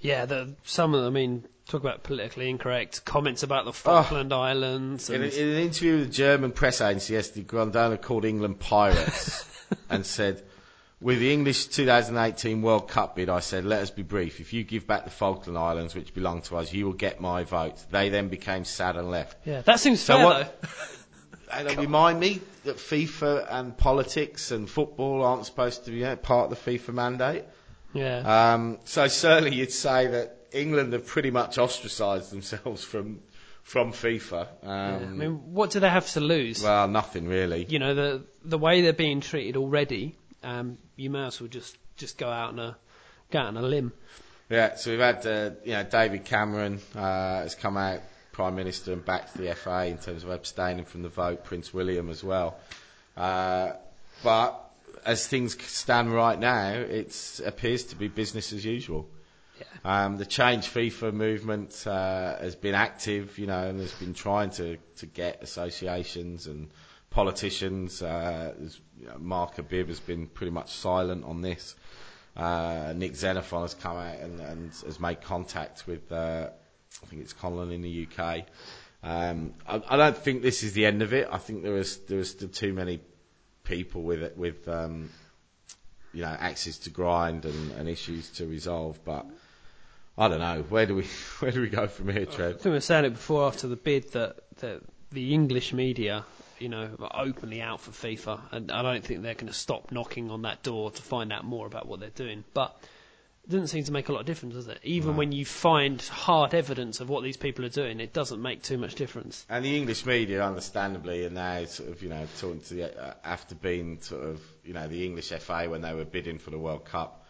[0.01, 4.33] Yeah, the, some of them, I mean, talk about politically incorrect comments about the Falkland
[4.33, 5.09] Islands.
[5.09, 9.45] In, And, in an interview with the German press agency yesterday, Grondona called England pirates
[9.89, 10.43] and said,
[10.99, 14.39] with the English 2018 World Cup bid, I said, let us be brief.
[14.39, 17.43] If you give back the Falkland Islands, which belong to us, you will get my
[17.43, 17.75] vote.
[17.89, 19.37] They then became sad and left.
[19.47, 20.67] yeah, that seems So fair what- though.
[21.53, 26.03] And they remind me that FIFA and politics and football aren't supposed to be you
[26.05, 27.43] know, part of the FIFA mandate.
[27.93, 28.53] Yeah.
[28.53, 33.19] Um, so certainly you'd say that England have pretty much ostracised themselves from
[33.63, 34.47] from FIFA.
[34.63, 34.95] Yeah.
[34.95, 36.63] Um, I mean, what do they have to lose?
[36.63, 37.65] well, nothing really.
[37.65, 41.77] you know, the the way they're being treated already, um, you may as well just
[41.97, 42.77] just go out on a
[43.29, 43.93] go out on a limb.
[44.49, 46.99] Yeah, so we've had, uh, you know, David Cameron uh,
[47.43, 48.01] has come out,
[48.33, 51.45] Prime Minister, and backed the FA in terms of abstaining from the vote.
[51.45, 52.59] Prince William as well.
[53.15, 53.71] Uh,
[54.23, 54.69] but
[55.05, 59.07] as things stand right now, it appears to be business as usual.
[59.83, 64.49] Um, the Change FIFA movement uh, has been active, you know, and has been trying
[64.51, 66.69] to, to get associations and
[67.09, 68.01] politicians.
[68.01, 68.53] Uh,
[68.99, 71.75] you know, Mark Arbib has been pretty much silent on this.
[72.35, 76.49] Uh, Nick Xenophon has come out and, and has made contact with, uh,
[77.03, 78.45] I think it's Conlon in the UK.
[79.03, 81.27] Um, I, I don't think this is the end of it.
[81.31, 83.01] I think there is there is still too many
[83.63, 85.09] people with it, with um,
[86.13, 88.99] you know axes to grind and, and issues to resolve.
[89.03, 89.25] But
[90.21, 91.03] I don't know where do we
[91.39, 92.53] where do we go from here, I Trev?
[92.53, 96.23] think we were saying it before after the bid that, that the English media,
[96.59, 99.91] you know, are openly out for FIFA, and I don't think they're going to stop
[99.91, 102.43] knocking on that door to find out more about what they're doing.
[102.53, 102.77] But
[103.45, 104.79] it doesn't seem to make a lot of difference, does it?
[104.83, 108.61] Even when you find hard evidence of what these people are doing, it doesn't make
[108.61, 109.43] too much difference.
[109.49, 113.13] And the English media, understandably, are now sort of, you know, talking to the, uh,
[113.23, 116.59] after being sort of, you know, the English FA when they were bidding for the
[116.59, 117.20] World Cup,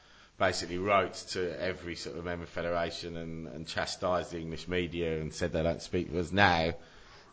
[0.42, 5.32] basically wrote to every sort of member federation and, and chastised the English media and
[5.32, 6.74] said they don't speak to us now.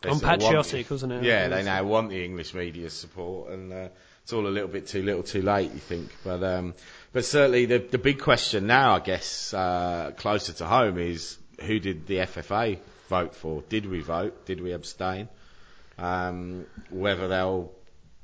[0.01, 1.23] they sort of want- Unpatriotic, wasn't it?
[1.23, 3.87] Yeah, they now want the English media's support, and uh,
[4.21, 6.11] it's all a little bit too little, too late, you think.
[6.23, 6.75] But um,
[7.11, 11.79] but certainly the the big question now, I guess, uh, closer to home is who
[11.79, 12.77] did the FFA
[13.09, 13.63] vote for?
[13.69, 14.45] Did we vote?
[14.45, 15.29] Did we abstain?
[15.97, 17.71] Um, whether they'll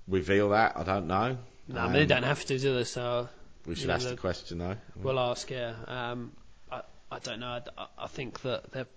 [0.07, 1.37] reveal that, I don't know.
[1.67, 2.91] No, Um, they don't have to do this.
[2.91, 3.27] So
[3.65, 4.77] We should ask the question though.
[4.95, 5.73] We'll ask, yeah.
[5.87, 6.31] Um,
[6.71, 7.61] I, I don't know.
[7.77, 8.87] I, I think that they're,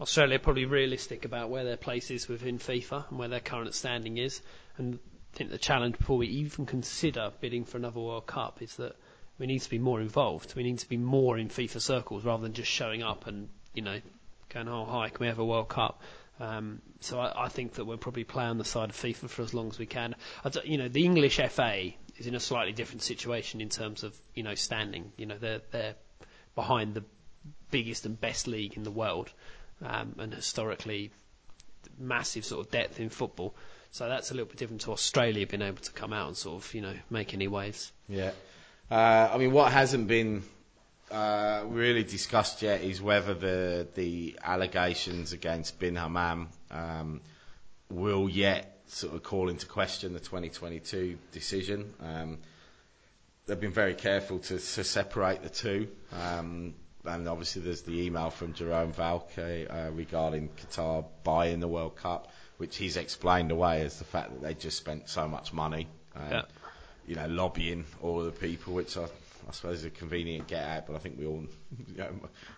[0.00, 3.74] Australia are probably realistic about where their place is within FIFA and where their current
[3.74, 4.40] standing is.
[4.76, 4.98] And
[5.32, 8.96] I think the challenge before we even consider bidding for another World Cup is that
[9.38, 10.54] we need to be more involved.
[10.54, 13.82] We need to be more in FIFA circles rather than just showing up and, you
[13.82, 14.00] know,
[14.48, 16.02] going, oh, hi, can we have a World Cup?
[16.40, 19.42] Um, so I, I think that we'll probably play on the side of FIFA for
[19.42, 20.14] as long as we can.
[20.44, 24.16] I you know, the English FA is in a slightly different situation in terms of
[24.34, 25.12] you know standing.
[25.16, 25.94] You know, they're they're
[26.54, 27.04] behind the
[27.70, 29.32] biggest and best league in the world,
[29.82, 31.10] um, and historically
[31.98, 33.54] massive sort of depth in football.
[33.90, 36.64] So that's a little bit different to Australia being able to come out and sort
[36.64, 37.92] of you know make any waves.
[38.08, 38.30] Yeah.
[38.90, 40.42] Uh, I mean, what hasn't been
[41.10, 47.20] uh, really discussed yet is whether the the allegations against Bin Hammam um,
[47.90, 51.92] will yet sort of call into question the 2022 decision.
[52.00, 52.38] Um,
[53.46, 55.88] they've been very careful to, to separate the two.
[56.12, 56.74] Um,
[57.04, 62.30] and obviously, there's the email from Jerome Valcke uh, regarding Qatar buying the World Cup,
[62.56, 65.86] which he's explained away as the fact that they just spent so much money.
[66.16, 66.42] Um, Yeah.
[67.06, 70.86] you know, lobbying all the people, which I, I suppose is a convenient get out,
[70.86, 71.44] but I think we all,
[71.88, 72.08] you know,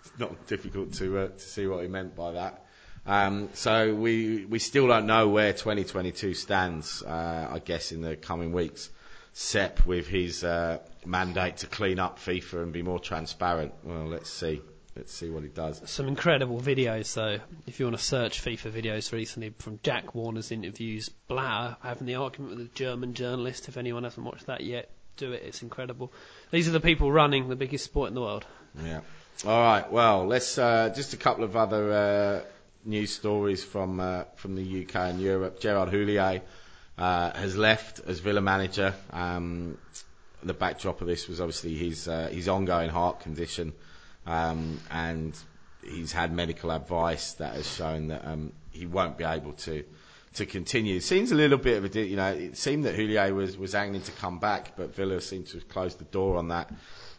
[0.04, 2.65] it's not difficult to uh, to see what he meant by that.
[3.06, 7.02] Um, so we we still don't know where 2022 stands.
[7.02, 8.90] Uh, I guess in the coming weeks,
[9.32, 13.74] Sepp with his uh, mandate to clean up FIFA and be more transparent.
[13.84, 14.60] Well, let's see.
[14.96, 15.82] Let's see what he does.
[15.84, 17.38] Some incredible videos though.
[17.66, 22.14] If you want to search FIFA videos recently from Jack Warner's interviews, Blatter having the
[22.14, 23.68] argument with a German journalist.
[23.68, 24.88] If anyone hasn't watched that yet,
[25.18, 25.42] do it.
[25.44, 26.12] It's incredible.
[26.50, 28.46] These are the people running the biggest sport in the world.
[28.82, 29.00] Yeah.
[29.44, 29.92] All right.
[29.92, 32.40] Well, let's uh, just a couple of other uh,
[32.86, 35.60] news stories from uh, from the UK and Europe.
[35.60, 36.40] Gerard Houllier
[36.98, 38.94] uh, has left as Villa manager.
[39.12, 39.78] Um,
[40.42, 43.72] the backdrop of this was obviously his uh, his ongoing heart condition,
[44.26, 45.36] um, and
[45.82, 49.84] he's had medical advice that has shown that um, he won't be able to
[50.34, 51.00] to continue.
[51.00, 54.02] Seems a little bit of a, you know, it seemed that Houllier was was angling
[54.02, 56.70] to come back, but Villa seemed to have closed the door on that.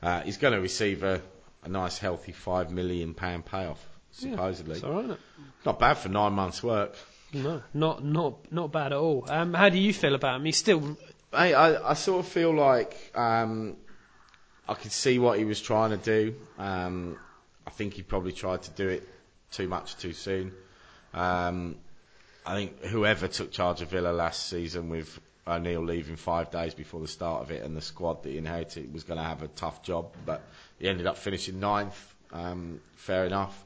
[0.02, 1.22] Uh, he's going to receive a,
[1.64, 4.76] a nice, healthy five million pound payoff, supposedly.
[4.76, 5.18] It's all right.
[5.66, 6.96] Not bad for nine months' work.
[7.34, 9.26] No, not not not bad at all.
[9.30, 10.46] Um, how do you feel about him?
[10.46, 10.98] He's still
[11.34, 13.76] I, I, I sort of feel like um,
[14.68, 16.36] I could see what he was trying to do.
[16.58, 17.18] Um,
[17.66, 19.08] I think he probably tried to do it
[19.52, 20.54] too much too soon.
[21.14, 21.76] Um,
[22.46, 27.02] I think whoever took charge of Villa last season with O'Neill leaving five days before
[27.02, 29.48] the start of it and the squad that he inherited was going to have a
[29.50, 30.42] tough job, but
[30.80, 32.16] he ended up finishing ninth.
[32.32, 33.66] Um, fair enough.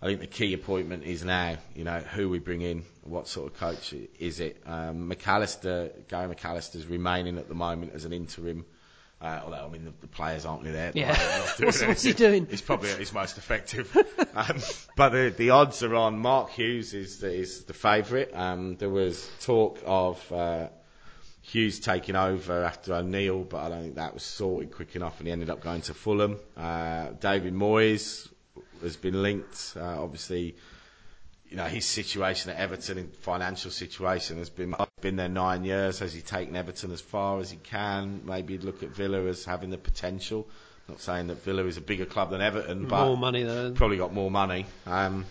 [0.00, 3.52] I think the key appointment is now, you know, who we bring in, what sort
[3.52, 4.62] of coach is it.
[4.64, 8.64] Um, McAllister, Gary McAllister's remaining at the moment as an interim.
[9.20, 10.92] Uh, although I mean the, the players aren't really there.
[10.94, 11.12] Yeah.
[11.58, 12.46] What's, what's he doing?
[12.48, 13.92] He's probably at his most effective.
[14.36, 14.60] um,
[14.94, 18.32] but the, the odds are on Mark Hughes is the, is the favourite.
[18.32, 20.68] Um, there was talk of uh,
[21.42, 25.26] Hughes taking over after O'Neill, but I don't think that was sorted quick enough, and
[25.26, 26.38] he ended up going to Fulham.
[26.56, 28.28] Uh, David Moyes
[28.82, 29.74] has been linked.
[29.76, 30.56] Uh, obviously,
[31.50, 35.98] you know his situation at Everton, and financial situation, has been been there nine years.
[36.00, 38.22] Has he taken Everton as far as he can?
[38.24, 40.48] Maybe look at Villa as having the potential.
[40.88, 43.72] Not saying that Villa is a bigger club than Everton, but More money though.
[43.72, 44.64] probably got more money.
[44.86, 45.26] Um,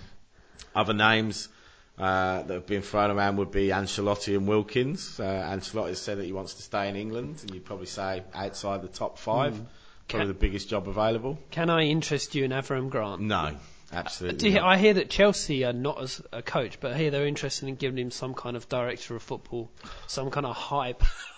[0.75, 1.49] other names
[1.97, 5.19] uh, that have been thrown around would be Ancelotti and Wilkins.
[5.19, 8.23] Uh, Ancelotti has said that he wants to stay in England, and you'd probably say
[8.35, 9.63] outside the top five, Hmm.
[10.07, 11.37] Probably Ca- the biggest job available.
[11.51, 13.21] Can I interest you in Avram Grant?
[13.21, 13.55] No,
[13.91, 14.57] absolutely.
[14.57, 17.97] I hear that Chelsea are not as a coach, but here they're interested in giving
[17.97, 19.69] him some kind of director of football,
[20.07, 20.95] some kind of high,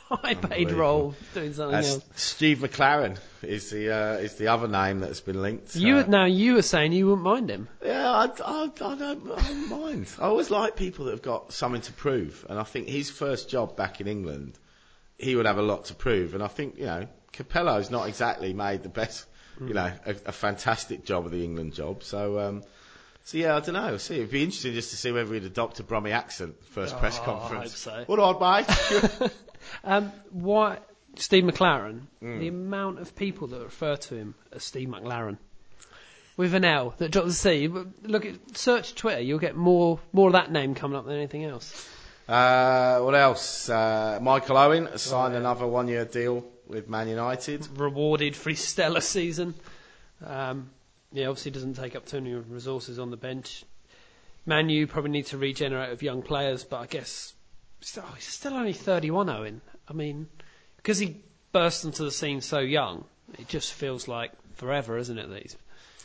[0.09, 2.05] high paid role, doing something That's else.
[2.15, 5.76] Steve McClaren is the uh, is the other name that's been linked.
[5.76, 7.67] You Uh, now you were saying you wouldn't mind him.
[7.84, 10.11] Yeah, I, I, I, don't, I don't mind.
[10.20, 13.49] I always like people that have got something to prove, and I think his first
[13.49, 14.59] job back in England,
[15.17, 16.36] he would have a lot to prove.
[16.36, 19.25] And I think you know, Capello's not exactly made the best,
[19.59, 22.03] you know, a, a fantastic job of the England job.
[22.03, 22.63] So, um,
[23.23, 23.97] so yeah, I don't know.
[23.97, 27.17] See, it'd be interesting just to see whether he'd adopt a Brummy accent first press
[27.19, 27.84] Oh, I conference.
[27.86, 28.03] hope so.
[28.07, 28.65] What on,
[29.21, 29.32] mate?
[29.84, 30.77] Um, why
[31.15, 32.01] Steve McLaren?
[32.21, 32.39] Hmm.
[32.39, 35.38] The amount of people that refer to him as Steve McLaren
[36.38, 37.67] with an L that drops the C.
[37.67, 41.15] But Look at search Twitter, you'll get more more of that name coming up than
[41.17, 41.88] anything else.
[42.30, 43.69] uh, what else?
[43.69, 45.39] Uh, Michael Owen has signed Right.
[45.41, 47.67] another one-year deal with Man United.
[47.78, 49.55] Rewarded for his stellar season.
[50.26, 50.70] Um,
[51.11, 53.65] yeah, obviously doesn't take up too many resources on the bench.
[54.45, 57.34] Man U probably need to regenerate of young players, but I guess
[57.82, 59.61] still, he's still only 31, Owen.
[59.88, 60.28] I mean,
[60.78, 61.17] because he
[61.51, 63.03] burst into the scene so young,
[63.38, 65.30] it just feels like forever, isn't it?
[65.30, 65.55] That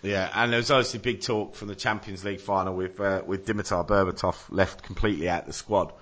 [0.02, 3.46] Yeah, and there was obviously big talk from the Champions League final with uh, with
[3.46, 5.92] Dimitar Berbatov left completely out of the squad.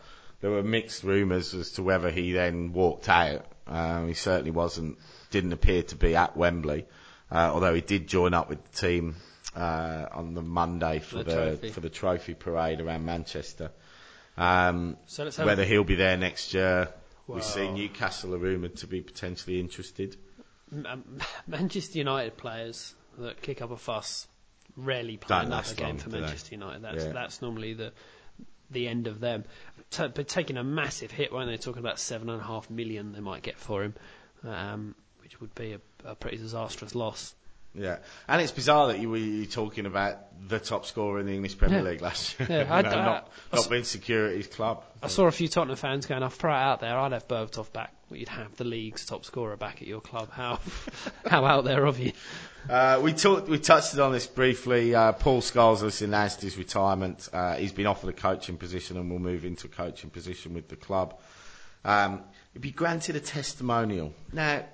[0.41, 3.47] There were mixed rumours as to whether he then walked out.
[3.67, 4.99] Um, he certainly wasn't,
[5.31, 6.87] didn't appear to be at Wembley,
[7.31, 9.15] uh, although he did join up with the team
[9.57, 11.69] uh, on the Monday for The the, trophy.
[11.71, 13.71] for the trophy parade around Manchester.
[14.37, 16.89] Um, So whether he'll be there next year,
[17.27, 20.17] we see Newcastle are rumoured to be potentially interested.
[20.73, 21.05] um,
[21.47, 24.27] Manchester United players that kick up a fuss
[24.77, 26.21] rarely play Don't another game long, for they?
[26.21, 26.83] Manchester United.
[26.83, 27.13] That's Yeah.
[27.13, 27.93] that's normally the
[28.73, 29.45] the end of them.
[29.91, 31.57] Ta but taking a massive hit, weren't they?
[31.57, 33.95] Talking about seven and a half million they might get for him,
[34.47, 37.35] um, which would be a, a pretty disastrous loss.
[37.75, 37.99] Yeah,
[38.29, 41.79] and it's bizarre that you were talking about the top scorer in the English Premier
[41.79, 41.85] Yeah.
[41.85, 44.85] League last year, Yeah, You know, I- not, I not being secure at his club.
[45.03, 46.95] I saw a few Tottenham fans going, "I'll throw it out there.
[46.99, 47.95] I'd have Berbatov back.
[48.17, 50.31] You'd have the league's top scorer back at your club.
[50.31, 50.61] How
[51.27, 52.13] how out there of you?"
[52.71, 54.95] Uh, we talked, we touched on this briefly.
[54.95, 57.29] Uh, Paul Scholes has announced his retirement.
[57.33, 60.69] Uh, he's been offered a coaching position and will move into a coaching position with
[60.69, 61.19] the club.
[61.85, 64.15] Um, he'd be granted a testimonial.
[64.33, 64.65] Now,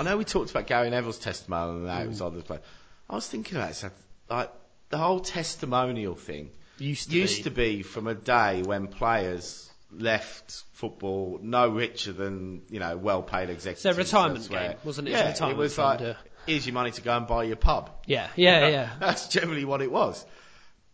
[0.00, 2.64] I know we talked about Gary Neville's testimonial and it was others, but
[3.08, 3.84] I was thinking about this.
[4.28, 4.50] Like
[4.88, 7.42] the whole testimonial thing Used to used be.
[7.44, 13.50] to be from a day when players left football no richer than you know well-paid
[13.50, 13.82] executives.
[13.82, 15.12] So retirement game, wasn't it?
[15.12, 17.56] Yeah, Retirement it was fund, like uh, here's your money to go and buy your
[17.56, 17.90] pub.
[18.06, 18.90] Yeah, yeah, yeah.
[19.00, 20.24] That's generally what it was.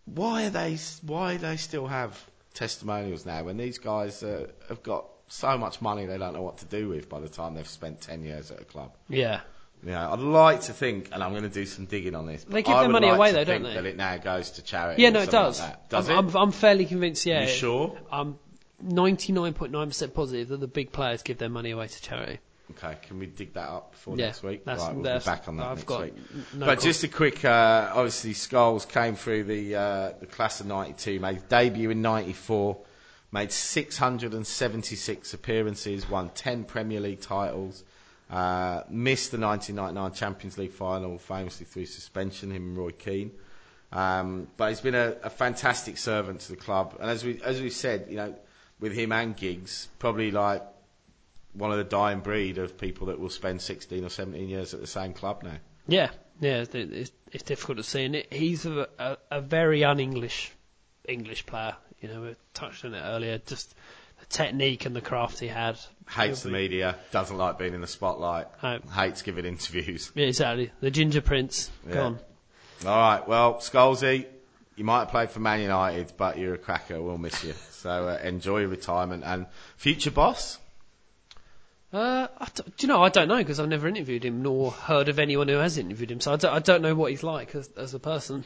[0.05, 0.79] Why are they?
[1.03, 2.19] Why do they still have
[2.55, 6.59] testimonials now when these guys uh, have got so much money they don't know what
[6.59, 8.95] to do with by the time they've spent ten years at a club?
[9.09, 9.41] Yeah.
[9.85, 12.45] You know, I'd like to think, and I'm going to do some digging on this.
[12.45, 13.75] They give their money like away though, don't they?
[13.75, 15.03] That it now goes to charity.
[15.03, 15.61] Yeah, no, it does.
[15.61, 15.89] Like.
[15.89, 16.35] Does I'm, it?
[16.35, 17.27] I'm, I'm fairly convinced.
[17.27, 17.99] Yeah, You sure?
[18.13, 18.39] I'm
[18.85, 22.39] 99.9% positive that the big players give their money away to charity.
[22.73, 24.65] Okay, can we dig that up before Yeah, next week?
[24.65, 26.15] that's- right, we'll that's- be back on that I've next week.
[26.55, 30.67] no but just a quick, uh, obviously, Scholes came through the uh, the class of
[30.67, 32.79] '92, made debut in '94,
[33.31, 37.85] made 676 appearances, won 10 Premier League titles,
[38.31, 42.51] uh, missed the 1999 Champions League final, famously through suspension.
[42.51, 43.33] Him and Roy Keane.
[43.93, 47.61] Um, but he's been a, a fantastic servant to the club, and as we as
[47.61, 48.35] we said, you know,
[48.83, 50.63] with him and Giggs, probably like
[51.55, 54.81] one of the dying breed of people that will spend 16 or 17 years at
[54.81, 55.57] the same club now.
[55.87, 56.11] Yeah,
[56.41, 60.53] Yeah, it's, it's, it's difficult to see, and it, he's a, a, a very un-English
[61.09, 61.75] English player.
[62.01, 63.39] You know, we touched on it earlier.
[63.39, 63.75] Just
[64.21, 65.79] the technique and the craft he had.
[66.09, 68.47] Hates the media, doesn't like being in the spotlight,
[68.95, 70.11] hates giving interviews.
[70.15, 70.71] Yeah, exactly.
[70.81, 71.95] The Ginger Prince, Yeah.
[71.95, 72.19] gone.
[72.87, 74.27] All right, well, Scholesy,
[74.77, 77.01] you might have played for Man United, but you're a cracker.
[77.01, 77.55] We'll miss you.
[77.71, 79.47] So uh, enjoy your retirement and
[79.77, 80.59] future boss.
[81.93, 83.03] Uh, do you know?
[83.03, 86.11] I don't know because I've never interviewed him nor heard of anyone who has interviewed
[86.11, 86.21] him.
[86.21, 88.45] So I don't, I don't know what he's like as, as a person.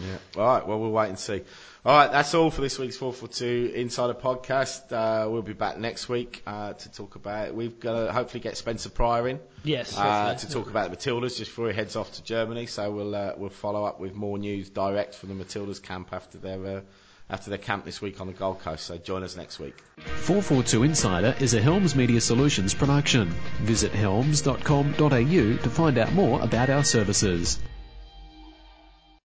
[0.00, 0.16] Yeah.
[0.36, 0.66] All right.
[0.66, 1.42] Well, we'll wait and see.
[1.84, 2.10] All right.
[2.12, 4.92] That's all for this week's 442 Insider podcast.
[4.92, 7.54] Uh, we'll be back next week uh, to talk about.
[7.54, 9.96] We've got to hopefully get Spencer Prior in Yes.
[9.96, 12.66] uh, to talk about the Matildas just before he heads off to Germany.
[12.66, 16.38] So we'll uh, we'll follow up with more news direct from the Matildas camp after
[16.38, 16.80] their uh,
[17.28, 18.84] after their camp this week on the Gold Coast.
[18.84, 19.82] So join us next week.
[19.98, 23.28] 442 Insider is a Helms Media Solutions production.
[23.62, 27.58] Visit helms.com.au to find out more about our services.